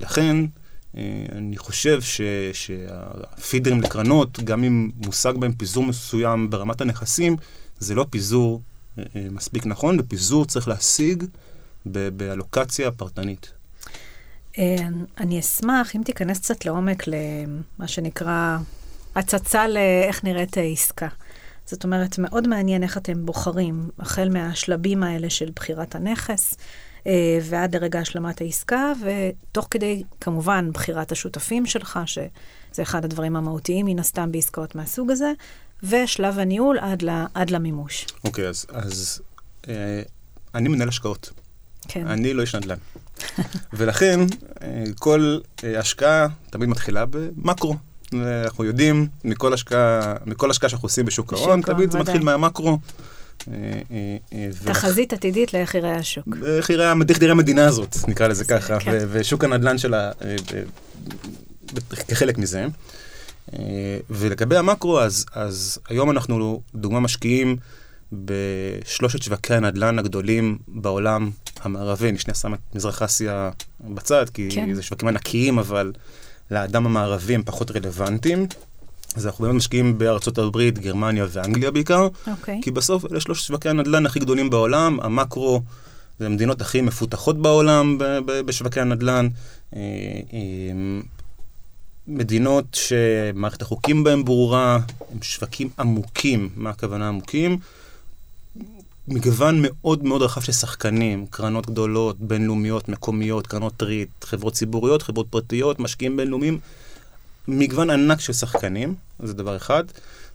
[0.00, 0.36] לכן,
[0.96, 2.20] אה, אני חושב ש-
[2.52, 7.36] שהפידרים לקרנות, גם אם מושג בהם פיזור מסוים ברמת הנכסים,
[7.78, 8.62] זה לא פיזור
[8.98, 11.24] אה, אה, מספיק נכון, ופיזור צריך להשיג
[11.86, 13.52] באלוקציה פרטנית.
[14.58, 14.76] אה,
[15.18, 18.56] אני אשמח אם תיכנס קצת לעומק למה שנקרא
[19.14, 21.08] הצצה לאיך נראית אה, עסקה.
[21.66, 26.54] זאת אומרת, מאוד מעניין איך אתם בוחרים, החל מהשלבים האלה של בחירת הנכס
[27.06, 33.86] אה, ועד לרגע השלמת העסקה, ותוך כדי, כמובן, בחירת השותפים שלך, שזה אחד הדברים המהותיים,
[33.86, 35.32] מן הסתם, בעסקאות מהסוג הזה,
[35.82, 38.06] ושלב הניהול עד, ל, עד למימוש.
[38.24, 39.22] אוקיי, אז, אז
[39.68, 40.02] אה,
[40.54, 41.30] אני מנהל השקעות.
[41.88, 42.06] כן.
[42.06, 42.76] אני לא איש נדל"ן.
[43.72, 44.20] ולכן,
[44.62, 47.76] אה, כל אה, השקעה תמיד מתחילה במקרו.
[48.44, 51.98] אנחנו יודעים, מכל השקעה, מכל השקעה שאנחנו עושים בשוק ההון, תמיד זה.
[51.98, 52.78] מתחיל מהמקרו.
[54.64, 56.28] תחזית עתידית לאיך יראה השוק.
[56.46, 56.90] איך יראה
[57.30, 58.98] המדינה הזאת, נקרא לזה ככה, כן.
[59.10, 60.10] ושוק הנדל"ן שלה
[62.08, 62.66] כחלק מזה.
[64.10, 67.56] ולגבי המקרו, אז, אז היום אנחנו, דוגמה, משקיעים
[68.12, 71.30] בשלושת שווקי הנדל"ן הגדולים בעולם
[71.62, 72.08] המערבי.
[72.08, 73.50] אני שנייה שם את מזרח אסיה
[73.80, 74.74] בצד, כי כן.
[74.74, 75.92] זה שווקים ענקיים, אבל
[76.50, 78.46] לאדם המערבי הם פחות רלוונטיים.
[79.16, 82.08] אז אנחנו באמת משקיעים בארצות הברית, גרמניה ואנגליה בעיקר.
[82.26, 82.60] אוקיי.
[82.62, 85.62] כי בסוף אלה שלושת שווקי הנדל"ן הכי גדולים בעולם, המקרו
[86.18, 87.96] זה המדינות הכי מפותחות בעולם
[88.26, 89.28] בשווקי הנדל"ן.
[89.76, 89.80] אה,
[92.08, 94.78] מדינות שמערכת החוקים בהן ברורה,
[95.12, 96.48] הם שווקים עמוקים.
[96.56, 97.58] מה הכוונה עמוקים?
[99.10, 105.26] מגוון מאוד מאוד רחב של שחקנים, קרנות גדולות, בינלאומיות, מקומיות, קרנות ריט, חברות ציבוריות, חברות
[105.30, 106.58] פרטיות, משקיעים בינלאומיים,
[107.48, 109.84] מגוון ענק של שחקנים, זה דבר אחד.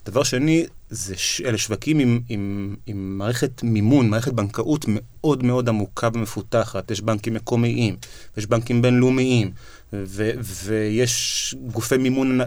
[0.06, 1.42] דבר שני, זה ש...
[1.42, 6.92] אלה שווקים עם, עם, עם מערכת מימון, מערכת בנקאות מאוד מאוד עמוקה ומפותחת.
[6.92, 7.96] יש בנקים מקומיים,
[8.38, 9.52] יש בנקים בינלאומיים,
[9.94, 10.32] ו...
[10.42, 12.40] ויש גופי מימון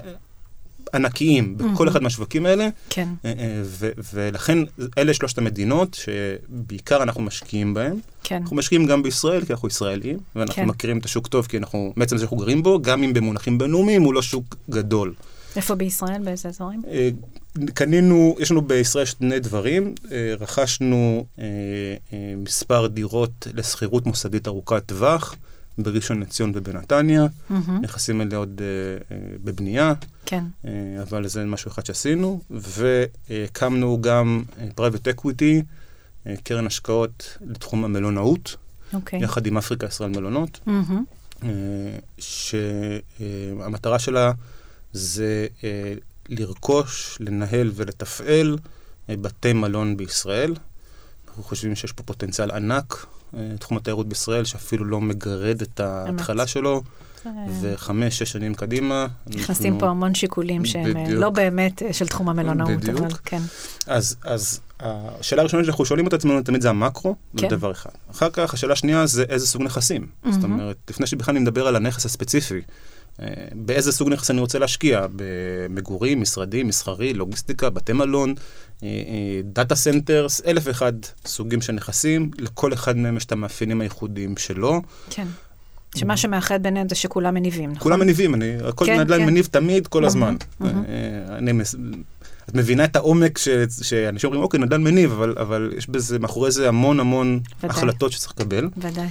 [0.94, 2.68] ענקיים בכל אחד מהשווקים האלה.
[2.90, 3.08] כן.
[3.24, 3.62] אה, אה,
[4.14, 4.58] ולכן
[4.98, 7.96] אלה שלושת המדינות שבעיקר אנחנו משקיעים בהן.
[8.24, 8.36] כן.
[8.42, 10.68] אנחנו משקיעים גם בישראל, כי אנחנו ישראלים, ואנחנו כן.
[10.68, 14.02] מכירים את השוק טוב, כי אנחנו, בעצם זה שאנחנו גרים בו, גם אם במונחים בינלאומיים,
[14.02, 15.14] הוא לא שוק גדול.
[15.56, 16.22] איפה בישראל?
[16.24, 16.82] באיזה אזורים?
[16.90, 17.08] אה,
[17.74, 19.94] קנינו, יש לנו בישראל שני דברים.
[20.40, 21.24] רכשנו
[22.36, 25.36] מספר דירות לשכירות מוסדית ארוכת טווח.
[25.78, 27.70] בראשון לציון ובנתניה, mm-hmm.
[27.82, 28.62] נכסים אלה עוד אה,
[29.02, 29.14] אה,
[29.44, 29.92] בבנייה,
[30.26, 30.44] כן.
[30.64, 30.68] אה,
[31.02, 34.42] אבל זה משהו אחד שעשינו, והקמנו גם
[34.74, 38.56] private equity, אה, קרן השקעות לתחום המלונאות,
[38.92, 38.96] okay.
[38.96, 39.22] אוקיי.
[39.22, 41.42] יחד עם אפריקה ישראל מלונות, mm-hmm.
[42.18, 44.32] שהמטרה שלה
[44.92, 45.46] זה
[46.28, 48.58] לרכוש, לנהל ולתפעל
[49.08, 50.54] בתי מלון בישראל.
[51.28, 53.17] אנחנו חושבים שיש פה פוטנציאל ענק אה,
[53.58, 56.82] תחום התיירות בישראל, שאפילו לא מגרד את ההתחלה שלו,
[57.60, 59.06] וחמש, שש שנים קדימה.
[59.26, 59.80] נכנסים אנחנו...
[59.86, 61.20] פה המון שיקולים שהם אה, בדיוק.
[61.20, 62.98] לא באמת אה, של תחום המלונאות, בדיוק.
[62.98, 63.40] אבל כן.
[63.86, 67.48] אז, אז השאלה הראשונה שאנחנו שואלים את עצמנו תמיד זה המקרו, כן.
[67.48, 67.90] זה דבר אחד.
[68.10, 70.02] אחר כך, השאלה השנייה זה איזה סוג נכסים.
[70.02, 70.32] Mm-hmm.
[70.32, 72.60] זאת אומרת, לפני שבכלל אני מדבר על הנכס הספציפי,
[73.52, 75.06] באיזה סוג נכס אני רוצה להשקיע?
[75.16, 78.34] במגורים, משרדים, מסחרי, לוגיסטיקה, בתי מלון,
[79.44, 80.92] data centers, אלף ואחד
[81.26, 84.82] סוגים של נכסים, לכל אחד מהם יש את המאפיינים הייחודיים שלו.
[85.10, 85.26] כן.
[85.96, 87.82] שמה שמאחד ביניהם זה שכולם מניבים, נכון?
[87.82, 89.26] כולם מניבים, אני, הכל כן, נדל"ן כן.
[89.26, 90.36] מניב תמיד, כל הזמן.
[90.40, 90.64] Mm-hmm.
[91.28, 91.52] אני,
[92.48, 93.48] את מבינה את העומק ש,
[93.82, 97.70] שאנשים אומרים, אוקיי, נדל"ן מניב, אבל, אבל יש בזה, מאחורי זה המון המון ודאי.
[97.70, 98.68] החלטות שצריך לקבל.
[98.76, 99.08] ודאי.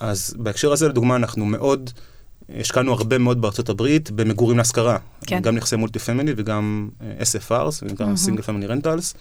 [0.00, 1.90] אז בהקשר הזה, לדוגמה, אנחנו מאוד...
[2.56, 4.98] השקענו הרבה מאוד בארצות הברית במגורים להשכרה.
[5.26, 5.40] כן.
[5.40, 9.14] גם נכסי multi family וגם אה, SFRs וגם single family rentals.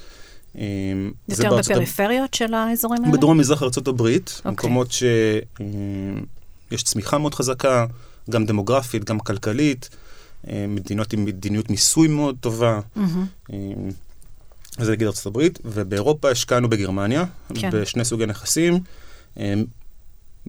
[1.29, 3.17] יותר בפריפריות של האזורים האלה?
[3.17, 4.37] בדרום מזרח ארצות הברית, okay.
[4.37, 4.51] אוקיי.
[4.51, 5.41] מקומות שיש
[6.71, 7.85] אה, צמיחה מאוד חזקה,
[8.29, 9.89] גם דמוגרפית, גם כלכלית,
[10.47, 12.79] אה, מדינות עם מדיניות מיסוי מאוד טובה.
[12.97, 13.51] Mm-hmm.
[14.77, 17.69] זה נגיד ארצות הברית, ובאירופה השקענו בגרמניה, כן.
[17.73, 18.79] בשני סוגי נכסים.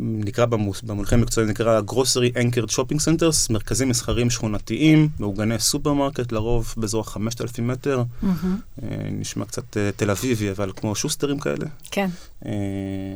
[0.00, 0.46] נקרא
[0.82, 7.66] במונחים מקצועיים, נקרא grocery anchored shopping centers, מרכזים מסחריים שכונתיים, מעוגני סופרמרקט, לרוב באזור 5,000
[7.66, 8.02] מטר.
[8.22, 8.84] Mm-hmm.
[9.12, 11.66] נשמע קצת אה, תל אביבי, אבל כמו שוסטרים כאלה.
[11.90, 12.08] כן.
[12.42, 12.46] אה,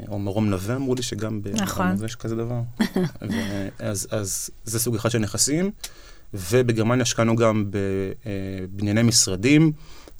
[0.08, 2.04] או מרום נווה אמרו לי שגם נכון.
[2.04, 2.60] יש כזה דבר.
[3.78, 5.70] אז, אז זה סוג אחד של נכסים,
[6.34, 9.72] ובגרמניה השקענו גם בבנייני משרדים.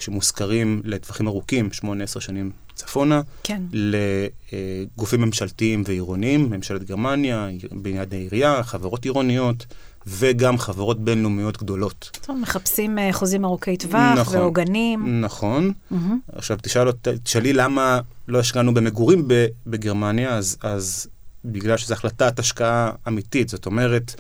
[0.03, 3.63] שמושכרים לטווחים ארוכים, 8-10 שנים צפונה, כן.
[3.73, 9.67] לגופים ממשלתיים ועירוניים, ממשלת גרמניה, ביד העירייה, חברות עירוניות.
[10.07, 12.11] וגם חברות בינלאומיות גדולות.
[12.27, 15.21] טוב, מחפשים uh, חוזים ארוכי טווח נכון, ועוגנים.
[15.21, 15.73] נכון.
[15.93, 15.97] Mm-hmm.
[16.33, 16.89] עכשיו, תשאל,
[17.23, 19.29] תשאלי למה לא השקענו במגורים
[19.67, 21.07] בגרמניה, אז, אז
[21.45, 23.49] בגלל שזו החלטת השקעה אמיתית.
[23.49, 24.15] זאת אומרת,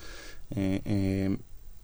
[0.56, 1.26] אה, אה,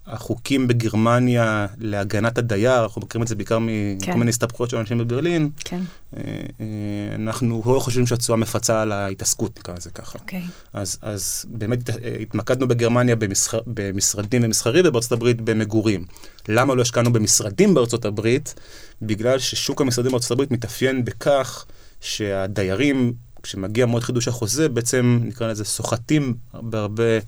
[0.09, 4.18] החוקים בגרמניה להגנת הדייר, אנחנו מכירים את זה בעיקר מכל כן.
[4.18, 5.50] מיני הסתבכויות של אנשים בברלין.
[5.64, 5.80] כן.
[6.16, 6.22] אה,
[6.61, 6.66] אה,
[7.14, 10.18] אנחנו לא חושבים שהתשואה מפצה על ההתעסקות, נקרא לזה ככה.
[10.18, 10.42] אוקיי.
[10.72, 16.04] אז, אז באמת אה, התמקדנו בגרמניה במסחר, במשרדים ומסחרי ובארצות הברית במגורים.
[16.48, 18.54] למה לא השקענו במשרדים בארצות הברית?
[19.02, 21.66] בגלל ששוק המשרדים בארצות הברית מתאפיין בכך
[22.00, 27.18] שהדיירים, כשמגיע מועד חידוש החוזה, בעצם נקרא לזה סוחטים בהרבה...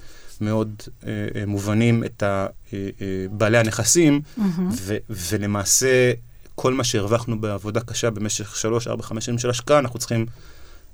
[0.40, 4.42] מאוד אה, אה, מובנים את ה, אה, אה, בעלי הנכסים, mm-hmm.
[4.72, 6.12] ו, ולמעשה
[6.54, 10.26] כל מה שהרווחנו בעבודה קשה במשך 3, 4, 5 שנים של השקעה, אנחנו צריכים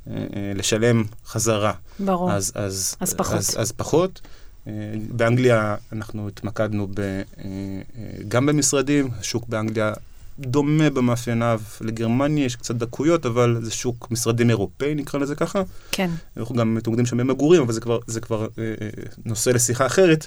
[0.07, 1.73] אה, אה, לשלם חזרה.
[2.01, 2.33] ברור.
[2.33, 3.35] אז, אז, אז פחות.
[3.35, 4.21] אז, אז פחות.
[4.67, 4.73] אה,
[5.11, 7.83] באנגליה אנחנו התמקדנו ב, אה, אה,
[8.29, 9.93] גם במשרדים, השוק באנגליה
[10.39, 15.63] דומה במאפייניו לגרמניה, יש קצת דקויות, אבל זה שוק משרדים אירופאי, נקרא לזה ככה.
[15.93, 16.11] כן.
[16.37, 18.89] אנחנו גם מתמודדים שם במגורים, אבל זה כבר, זה כבר אה, אה,
[19.25, 20.27] נושא לשיחה אחרת.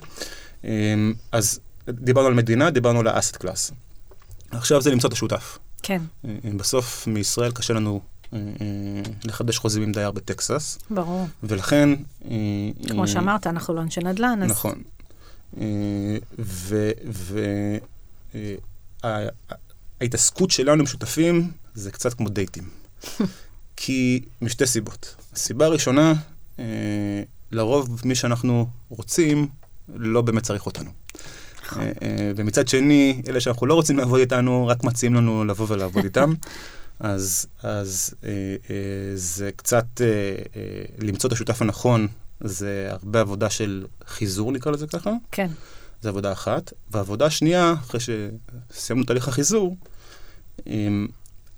[0.66, 0.96] אה,
[1.32, 3.72] אז דיברנו על מדינה, דיברנו על האסט קלאס.
[4.52, 5.60] עכשיו זה למצוא את השותף.
[5.84, 6.02] כן.
[6.26, 8.02] אה, אה, בסוף מישראל קשה לנו
[8.34, 8.40] אה,
[9.24, 11.28] לחדש חוזים עם דייר בטקסס, ברור.
[11.44, 11.90] ולכן...
[12.88, 14.52] כמו שאמרת, אנחנו לא אנשי נדל"ן, אז...
[14.52, 14.82] נכון.
[16.40, 16.92] ו...
[17.12, 17.40] ו
[20.02, 22.64] ההתעסקות שלנו עם שותפים זה קצת כמו דייטים.
[23.76, 25.16] כי משתי סיבות.
[25.34, 26.14] הסיבה הראשונה,
[26.60, 29.48] אה, לרוב מי שאנחנו רוצים
[29.96, 30.90] לא באמת צריך אותנו.
[31.78, 36.04] אה, אה, ומצד שני, אלה שאנחנו לא רוצים לעבוד איתנו, רק מציעים לנו לבוא ולעבוד
[36.04, 36.34] איתם.
[37.00, 38.30] אז, אז אה,
[38.70, 38.76] אה,
[39.16, 40.06] זה קצת אה,
[40.56, 42.08] אה, למצוא את השותף הנכון,
[42.42, 45.12] זה הרבה עבודה של חיזור, נקרא לזה ככה.
[45.32, 45.48] כן.
[46.02, 46.74] זו עבודה אחת.
[46.92, 49.76] ועבודה שנייה, אחרי שסיימנו תהליך החיזור,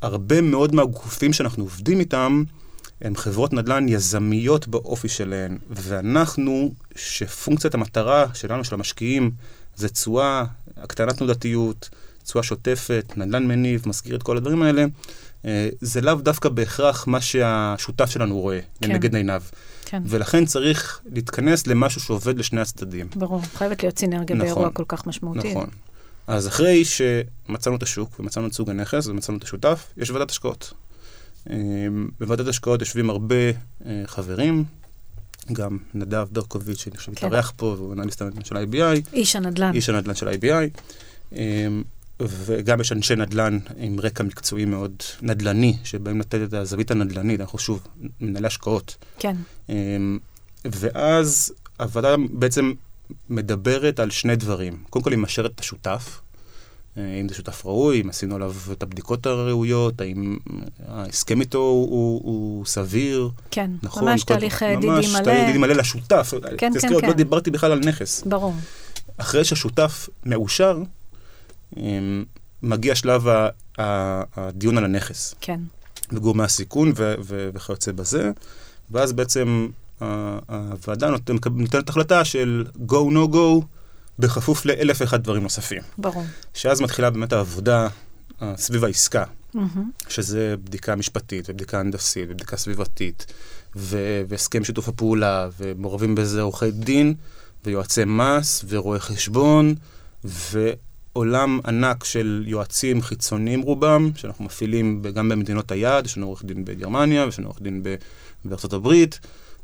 [0.01, 2.43] הרבה מאוד מהגופים שאנחנו עובדים איתם,
[3.01, 9.31] הם חברות נדל"ן יזמיות באופי שלהן, ואנחנו, שפונקציית המטרה שלנו, של המשקיעים,
[9.75, 10.43] זה תשואה,
[10.77, 11.89] הקטנת תנודתיות,
[12.23, 14.85] תשואה שוטפת, נדל"ן מניב, מזכיר את כל הדברים האלה,
[15.45, 18.89] אה, זה לאו דווקא בהכרח מה שהשותף שלנו רואה כן.
[18.89, 19.43] לנגד עיניו.
[19.85, 20.03] כן.
[20.05, 23.07] ולכן צריך להתכנס למשהו שעובד לשני הצדדים.
[23.15, 23.41] ברור.
[23.41, 24.47] חייבת להיות סינרגיה נכון.
[24.47, 25.51] באירוע כל כך משמעותי.
[25.51, 25.69] נכון.
[26.31, 30.73] אז אחרי שמצאנו את השוק ומצאנו את סוג הנכס ומצאנו את השותף, יש ועדת השקעות.
[31.49, 31.57] אה,
[32.19, 33.35] בוועדת השקעות יושבים הרבה
[33.85, 34.63] אה, חברים,
[35.53, 37.27] גם נדב ברקוביץ', שאני חושב כן.
[37.27, 39.73] התארח פה, והוא אנליסט הנדל"ן של IBI, איש הנדל"ן.
[39.73, 40.79] איש הנדל"ן של IBI,
[41.35, 41.67] אה,
[42.21, 47.59] וגם יש אנשי נדל"ן עם רקע מקצועי מאוד נדל"ני, שבאים לתת את הזווית הנדל"נית, אנחנו
[47.59, 47.87] שוב,
[48.21, 48.95] מנהלי השקעות.
[49.19, 49.35] כן.
[50.65, 52.73] ואז הוועדה בעצם
[53.29, 54.83] מדברת על שני דברים.
[54.89, 56.21] קודם כל, היא מאשרת את השותף,
[56.97, 60.37] אה, אם זה שותף ראוי, אם עשינו עליו את הבדיקות הראויות, האם
[60.87, 63.71] ההסכם איתו הוא, הוא, הוא סביר, כן.
[63.83, 64.05] נכון?
[64.05, 65.23] ממש כל- תהליך אה, דידי ממש מלא.
[65.23, 66.33] תהליך דידי מלא לשותף.
[66.57, 67.17] כן, תזכרי, כן, עוד לא כן.
[67.17, 68.23] דיברתי בכלל על נכס.
[68.25, 68.53] ברור.
[69.17, 70.79] אחרי שהשותף מאושר,
[72.63, 73.47] מגיע שלב ה-
[73.79, 75.35] ה- הדיון על הנכס.
[75.41, 75.59] כן.
[76.11, 78.31] וגורמי הסיכון ו- ו- וכיוצא בזה,
[78.91, 79.67] ואז בעצם
[80.47, 81.09] הוועדה
[81.53, 83.65] נותנת החלטה של go no go
[84.19, 85.81] בכפוף לאלף ואחד דברים נוספים.
[85.97, 86.23] ברור.
[86.53, 87.87] שאז מתחילה באמת העבודה
[88.41, 89.23] אה, סביב העסקה,
[89.53, 89.91] מהמם.
[90.09, 93.25] שזה בדיקה משפטית ובדיקה הנדסית ובדיקה סביבתית
[93.75, 97.13] ו- והסכם שיתוף הפעולה, ומעורבים בזה עורכי דין
[97.65, 99.75] ויועצי מס ורואי חשבון
[100.23, 106.65] ועולם ענק של יועצים חיצוניים רובם, שאנחנו מפעילים גם במדינות היעד, יש לנו עורך דין
[106.65, 107.83] בגרמניה ויש לנו עורך דין
[108.45, 109.19] בארצות הברית.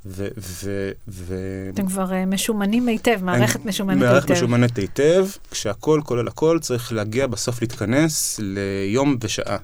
[0.06, 4.34] ו- ו- ו- אתם כבר אה, משומנים היטב, מערכת משומנת מערכת היטב.
[4.34, 9.58] משומנת היטב, כשהכול כולל הכל צריך להגיע בסוף להתכנס ליום ושעה.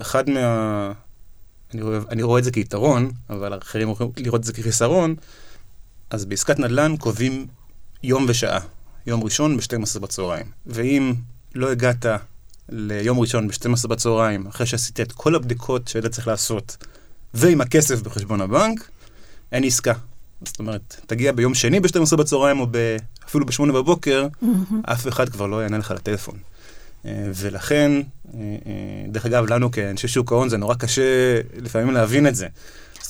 [0.00, 0.92] אחד מה...
[1.74, 5.14] אני רואה, אני רואה את זה כיתרון, אבל אחרים יכולים לראות את זה כחיסרון,
[6.10, 7.46] אז בעסקת נדל"ן קובעים
[8.02, 8.60] יום ושעה.
[9.06, 10.46] יום ראשון ב-12 בצהריים.
[10.66, 11.14] ואם
[11.54, 12.06] לא הגעת
[12.68, 16.76] ליום ראשון ב-12 בצהריים, אחרי שעשית את כל הבדיקות שהיית צריך לעשות,
[17.34, 18.90] ועם הכסף בחשבון הבנק,
[19.52, 19.92] אין עסקה.
[20.44, 22.96] זאת אומרת, תגיע ביום שני ב-12 בצהריים, או ב...
[23.28, 24.82] אפילו ב-8 בבוקר, מהמם.
[24.84, 26.38] אף אחד כבר לא יענה לך לטלפון.
[27.06, 32.26] אה, ולכן, אה, אה, דרך אגב, לנו כאנשי שוק ההון זה נורא קשה לפעמים להבין
[32.26, 32.46] את זה.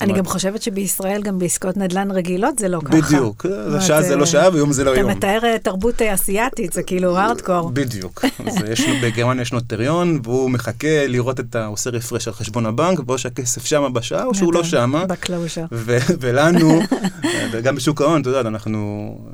[0.01, 2.97] אני גם חושבת שבישראל, גם בעסקאות נדל"ן רגילות, זה לא ככה.
[3.01, 3.47] בדיוק,
[3.77, 5.11] השעה זה זה- לא שעה ויום זה לא אתה יום.
[5.11, 7.71] מתאר אה, תרבות אה, אסיאתית, זה כאילו הארדקור.
[7.73, 8.25] בדיוק.
[9.03, 11.67] בגרמניה יש נוטריון, והוא מחכה לראות את ה...
[11.67, 15.05] הוא עושה רפרש על חשבון הבנק, או שהכסף שמה בשעה, או שהוא לא שמה.
[15.73, 16.81] ו- ולנו,
[17.53, 18.79] וגם בשוק ההון, אתה יודע, אנחנו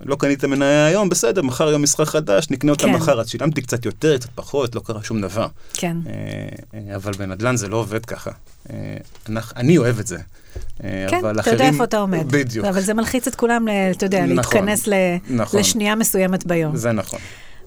[0.05, 2.93] לא קנית מניה היום, בסדר, מחר יום מסחר חדש, נקנה אותה כן.
[2.93, 5.47] מחר, אז שילמתי קצת יותר, קצת פחות, לא קרה שום דבר.
[5.75, 5.97] כן.
[6.07, 6.12] אה,
[6.91, 8.31] אה, אבל בנדל"ן זה לא עובד ככה.
[8.71, 8.97] אה,
[9.57, 10.19] אני אוהב את זה.
[10.85, 12.25] אה, כן, אתה יודע אחרים- איפה אתה עומד.
[12.33, 14.93] בדיוק, אבל זה מלחיץ את כולם, אתה יודע, נכון, להתכנס ל-
[15.31, 15.61] נכון.
[15.61, 16.77] לשנייה מסוימת ביום.
[16.77, 17.19] זה נכון.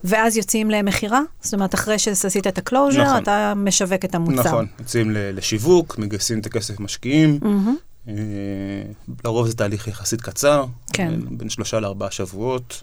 [0.04, 1.20] ואז יוצאים למכירה?
[1.40, 3.22] זאת אומרת, אחרי שעשית את ה closure, נכון.
[3.22, 4.42] אתה משווק את המוצר.
[4.42, 7.38] נכון, יוצאים לשיווק, מגייסים את הכסף משקיעים.
[8.08, 8.12] אה,
[9.24, 11.12] לרוב זה תהליך יחסית קצר, כן.
[11.30, 12.82] בין שלושה לארבעה שבועות.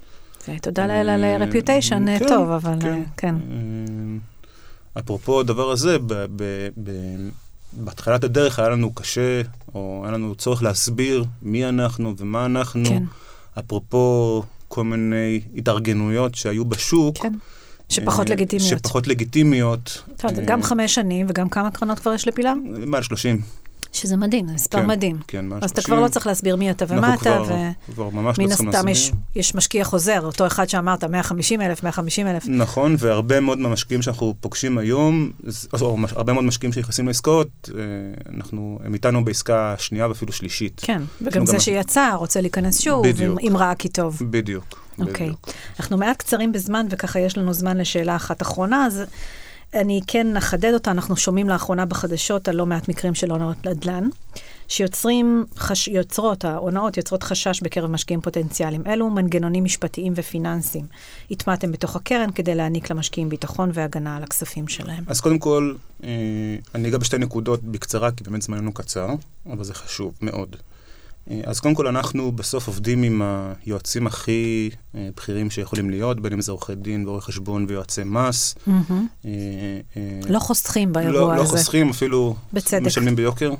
[0.61, 3.01] תודה לאל על רפיוטיישן כן, טוב, אבל כן.
[3.17, 3.35] כן.
[4.99, 5.97] אפרופו הדבר הזה,
[7.75, 9.41] ב- ב- ב- בהתחלת הדרך היה לנו קשה,
[9.75, 13.03] או היה לנו צורך להסביר מי אנחנו ומה אנחנו, כן,
[13.59, 17.17] אפרופו כל מיני התארגנויות שהיו בשוק.
[17.17, 17.33] כן.
[17.89, 18.69] שפחות אה, לגיטימיות.
[18.79, 20.03] שפחות לגיטימיות.
[20.17, 22.53] טוב, זה אה, גם חמש שנים וגם כמה קרנות כבר יש לפילה?
[22.85, 23.41] מעל 30.
[23.95, 25.17] שזה מדהים, זה מספר כן, מדהים.
[25.27, 27.41] כן, אז אתה כבר לא צריך להסביר מי אתה ומה אתה,
[27.97, 28.87] ומן הסתם.
[28.87, 32.43] יש, יש משקיע חוזר, אותו אחד שאמרת, 150 אלף, 150 אלף.
[32.47, 35.31] נכון, והרבה מאוד מהמשקיעים שאנחנו פוגשים היום,
[35.81, 37.81] או הרבה מאוד משקיעים שנכנסים לעסקאות, אה,
[38.35, 40.81] אנחנו, הם איתנו בעסקה שנייה ואפילו שלישית.
[40.85, 43.39] כן, וגם גם זה מה- שיצא רוצה להיכנס שוב, בדיוק.
[43.41, 44.19] אם ראה כי טוב.
[44.29, 44.65] בדיוק.
[44.99, 45.25] אוקיי.
[45.27, 45.49] בדיוק.
[45.79, 49.03] אנחנו מעט קצרים בזמן, וככה יש לנו זמן לשאלה אחת אחרונה, אז
[49.73, 50.91] אני כן אחדד אותה.
[50.91, 54.07] אנחנו שומעים לאחרונה בחדשות על לא מעט מקרים של הונאות נדל"ן,
[54.67, 55.87] שיוצרים, חש...
[55.87, 58.81] יוצרות, ההונאות יוצרות חשש בקרב משקיעים פוטנציאליים.
[58.87, 60.85] אלו מנגנונים משפטיים ופיננסיים.
[61.31, 65.03] הטמעתם בתוך הקרן כדי להעניק למשקיעים ביטחון והגנה על הכספים שלהם.
[65.07, 66.09] אז קודם כל, אה,
[66.75, 69.09] אני אגע בשתי נקודות בקצרה, כי באמת זמננו קצר,
[69.51, 70.55] אבל זה חשוב מאוד.
[71.31, 73.21] אה, אז קודם כל, אנחנו בסוף עובדים עם
[73.65, 78.55] היועצים הכי אה, בכירים שיכולים להיות, בין אם זה עורכי דין ורואי חשבון ויועצי מס.
[78.67, 79.31] אה,
[80.29, 81.41] לא חוסכים באירוע לא, הזה.
[81.43, 82.35] לא חוסכים, אפילו.
[82.81, 83.51] משלמים ביוקר.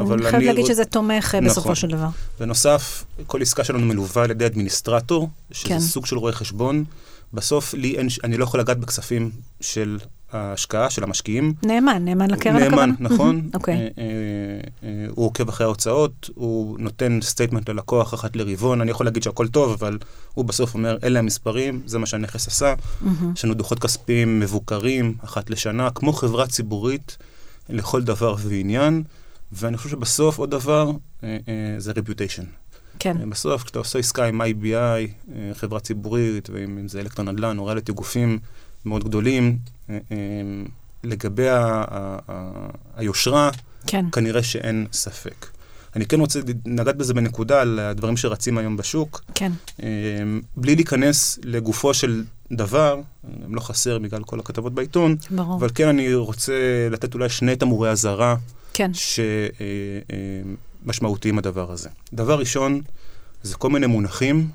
[0.00, 1.74] אבל אני חייב להגיד שזה תומך בסופו נכון.
[1.74, 2.08] של דבר.
[2.40, 5.68] בנוסף, כל עסקה שלנו מלווה על ידי administrator, שזה.
[5.68, 5.80] כן.
[5.80, 6.84] סוג של רואה חשבון.
[7.32, 9.30] בסוף, לי אין, אני לא יכול לגעת בכספים
[9.60, 9.98] של
[10.32, 11.54] ההשקעה, של המשקיעים.
[11.62, 12.92] נאמן, נאמן לקרן נאמן, הכוונה?
[13.00, 13.36] נכון.
[13.36, 13.74] מהמם, אוקיי.
[13.74, 13.88] אה, אה,
[14.82, 19.48] אה, הוא עוקב אחרי ההוצאות, הוא נותן statement ללקוח אחת לרבעון, אני יכול להגיד שהכל
[19.48, 19.98] טוב, אבל
[20.34, 22.74] הוא בסוף אומר, אלה המספרים, זה מה שהנכס עשה.
[23.36, 27.16] יש לנו דוחות כספיים מבוקרים, אחת לשנה, כמו חברה ציבורית
[27.68, 29.02] לכל דבר ועניין,
[29.52, 30.90] ואני חושב שבסוף עוד דבר,
[31.78, 32.44] זה reputation.
[32.98, 33.30] כן.
[33.30, 38.38] בסוף, כשאתה עושה עסקה עם IBI, חברה ציבורית, ואם זה אלקטרון נדל"ן או ריאליטי, גופים
[38.84, 39.58] מאוד גדולים,
[39.90, 40.16] אה, אה,
[41.04, 41.56] לגבי ה-
[41.90, 42.50] ה- ה-
[42.96, 43.50] היושרה,
[43.86, 44.04] כן.
[44.12, 45.46] כנראה שאין ספק.
[45.96, 49.22] אני כן רוצה לגעת בזה בנקודה על הדברים שרצים היום בשוק.
[49.34, 49.52] כן.
[49.82, 49.88] אה,
[50.56, 53.00] בלי להיכנס לגופו של דבר,
[53.48, 55.56] לא חסר בגלל כל הכתבות בעיתון, ברור.
[55.56, 56.52] אבל כן אני רוצה
[56.90, 58.36] לתת אולי שני תמרורי אזהרה
[58.74, 58.90] כן.
[60.84, 61.88] שמשמעותיים הדבר הזה.
[62.12, 62.80] דבר ראשון,
[63.42, 64.48] זה כל מיני מונחים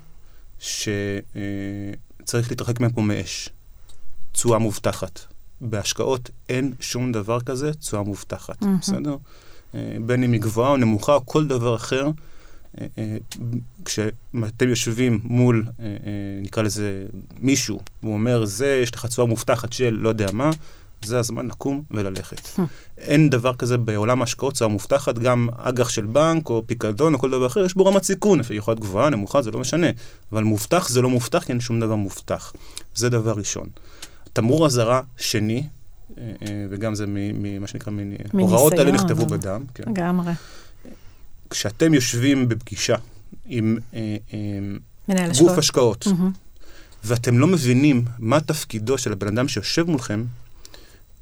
[0.58, 0.90] שצריך
[2.50, 3.48] להתרחק מהם כמו מאש.
[4.32, 5.20] תשואה מובטחת.
[5.60, 8.78] בהשקעות אין שום דבר כזה, תשואה מובטחת, מהמם.
[8.80, 9.16] בסדר?
[9.74, 12.10] אה, בין אם היא גבוהה או נמוכה או כל דבר אחר.
[12.80, 13.16] אה, אה,
[13.84, 15.66] כשאתם יושבים מול,
[16.42, 17.06] נקרא לזה
[17.38, 20.50] מישהו, והוא אומר, זה, יש לך תשואה מובטחת של לא יודע מה,
[21.04, 22.60] זה הזמן לקום וללכת.
[22.98, 27.30] אין דבר כזה בעולם ההשקעות, תשואה מובטחת, גם אג"ח של בנק או פיקדון או כל
[27.30, 29.86] דבר אחר, יש בו רמת סיכון, היא יכולה להיות גבוהה, נמוכה, זה לא משנה.
[30.32, 32.52] אבל מובטח זה לא מובטח, כי אין שום דבר מובטח.
[32.94, 33.68] זה דבר ראשון.
[34.38, 35.66] תמרור אזהרה שני,
[36.18, 37.92] אה, אה, וגם זה ממה שנקרא,
[38.32, 39.84] הוראות האלה נכתבו בדם, כן.
[39.86, 40.32] לגמרי.
[41.50, 42.96] כשאתם יושבים בפגישה
[43.46, 44.16] עם אה,
[45.12, 46.06] אה, גוף השקעות.
[47.04, 50.24] ואתם לא מבינים מה תפקידו של הבן אדם שיושב מולכם,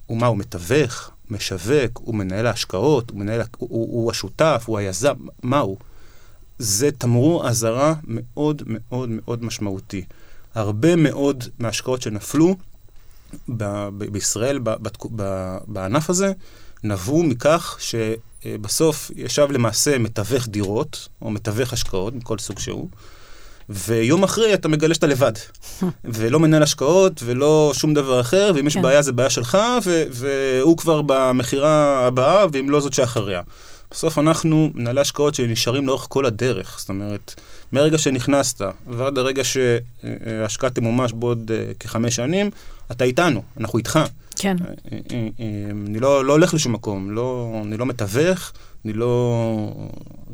[0.07, 4.79] הוא מה, הוא מתווך, משווק, הוא מנהל ההשקעות, הוא, מנהל, הוא, הוא, הוא השותף, הוא
[4.79, 5.77] היזם, מה הוא?
[6.59, 10.05] זה תמרור אזהרה מאוד מאוד מאוד משמעותי.
[10.55, 12.57] הרבה מאוד מההשקעות שנפלו
[13.49, 16.33] ב, ב, בישראל, ב, ב, ב, בענף הזה,
[16.85, 22.89] נבעו מכך שבסוף ישב למעשה מתווך דירות, או מתווך השקעות, מכל סוג שהוא,
[23.69, 25.33] ויום אחרי אתה מגלה שאתה לבד.
[26.05, 28.83] ולא מנהל השקעות, ולא שום דבר אחר, ואם יש כן.
[28.83, 33.43] בעיה זה בעיה שלך, ו- והוא כבר במכירה הבאה, ואם לא זאת שאחריה.
[33.91, 36.77] בסוף אנחנו מנהלי השקעות שנשארים לאורך כל הדרך.
[36.79, 37.35] זאת אומרת,
[37.73, 42.51] מרגע שנכנסת ועד הרגע שההשקעה תמומש בעוד אה, כחמש שנים,
[42.91, 43.99] אתה איתנו, אנחנו איתך.
[44.37, 44.57] כן.
[44.93, 48.53] אה, אה, אני לא, לא הולך לשום מקום, לא, אני לא מתווך,
[48.87, 49.73] אני לא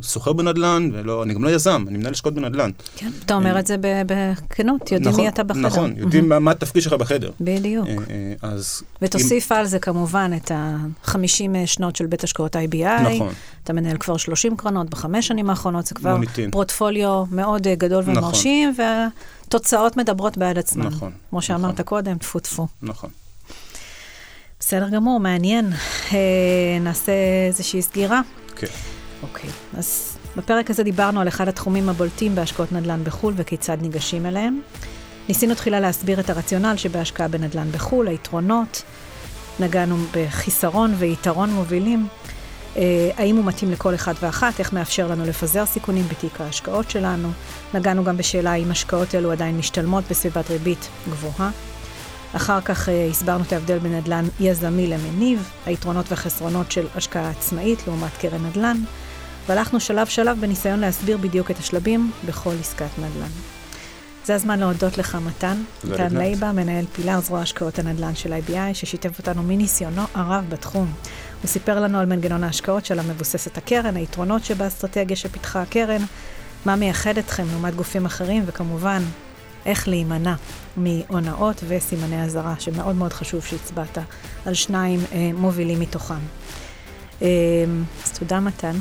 [0.03, 2.71] סוחר בנדל"ן, ולא, אני גם לא יזם, אני מנהל השקעות בנדל"ן.
[2.97, 3.11] כן.
[3.25, 5.61] אתה אומר את זה בכנות, יודעים נכון, מי אתה בחדר.
[5.61, 7.31] נכון, יודעים מה, התפקיד שלך בחדר.
[7.41, 7.89] בדיוק.
[7.89, 8.83] אה, אה, אז...
[9.03, 13.15] ותוסיף על זה כמובן את ה-50 שנות של בית השקעות IBI.
[13.15, 13.33] נכון,
[13.65, 16.17] אתה מנהל כבר 30 קרנות בחמש שנים האחרונות, זה כבר.
[16.51, 18.19] פורטפוליו מאוד אה, גדול נכון.
[18.19, 20.87] ומרשים, והתוצאות מדברות בעד עצמן.
[20.87, 21.85] נכון, כמו שאמרת נכון.
[21.85, 22.67] קודם, טפו טפו.
[22.83, 23.11] נכון.
[24.61, 25.73] בסדר גמור, מעניין.
[26.13, 26.19] אה,
[26.81, 27.13] נעשה
[27.49, 28.21] איזושהי סגירה.
[28.57, 28.67] כן.
[29.23, 34.61] אוקיי, אז בפרק הזה דיברנו על אחד התחומים הבולטים בהשקעות נדל"ן בחו"ל וכיצד ניגשים אליהם.
[35.29, 38.83] ניסינו תחילה להסביר את הרציונל שבהשקעה בנדל"ן בחו"ל, היתרונות,
[39.61, 42.07] נגענו בחיסרון ויתרון מובילים,
[42.77, 47.29] אה, האם הוא מתאים לכל אחד ואחת, איך מאפשר לנו לפזר סיכונים בתיק ההשקעות שלנו,
[47.75, 51.51] נגענו גם בשאלה האם השקעות אלו עדיין משתלמות בסביבת ריבית גבוהה.
[52.37, 57.87] אחר כך אה, הסברנו את ההבדל בין נדל"ן יזמי למניב, היתרונות והחסרונות של השקעה עצמאית
[57.87, 58.77] לעומת קרן נדל"ן,
[59.49, 63.31] והלכנו שלב שלב בניסיון להסביר בדיוק את השלבים בכל עסקת נדל"ן.
[64.25, 65.63] זה הזמן להודות לך, מתן.
[65.85, 66.17] מתן.
[66.17, 70.93] לייבה, מנהל פילר זרוע השקעות הנדל"ן של IBI, ששיתף אותנו מניסיונו הרב בתחום.
[71.43, 76.03] הוא סיפר לנו על מנגנון ההשקעות שלה מבוססת הקרן, היתרונות שבאסטרטגיה שפיתחה הקרן,
[76.67, 79.03] מה מייחד אתכם לעומת גופים אחרים, וכמובן,
[79.67, 80.35] איך להימנע
[80.77, 83.99] מהונאות וסימני אזהרה, שמאוד מאוד חשוב שהצבעת
[84.47, 86.15] על שניים אה, מובילים מתוכם.
[87.23, 87.29] אה,
[88.05, 88.77] אז תודה מתן.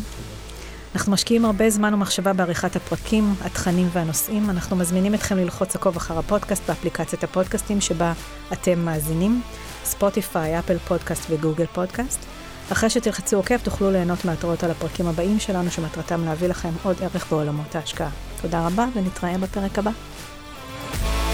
[0.95, 4.49] אנחנו משקיעים הרבה זמן ומחשבה בעריכת הפרקים, התכנים והנושאים.
[4.49, 8.13] אנחנו מזמינים אתכם ללחוץ עקוב אחר הפודקאסט באפליקציית הפודקאסטים שבה
[8.53, 9.41] אתם מאזינים,
[9.84, 12.19] ספוטיפיי, אפל פודקאסט וגוגל פודקאסט.
[12.71, 17.32] אחרי שתלחצו עוקב תוכלו ליהנות מהתראות על הפרקים הבאים שלנו שמטרתם להביא לכם עוד ערך
[17.32, 18.09] בעולמות ההשקעה.
[18.41, 19.91] תודה רבה ונתראה בפרק הבא.
[20.91, 21.30] Bye.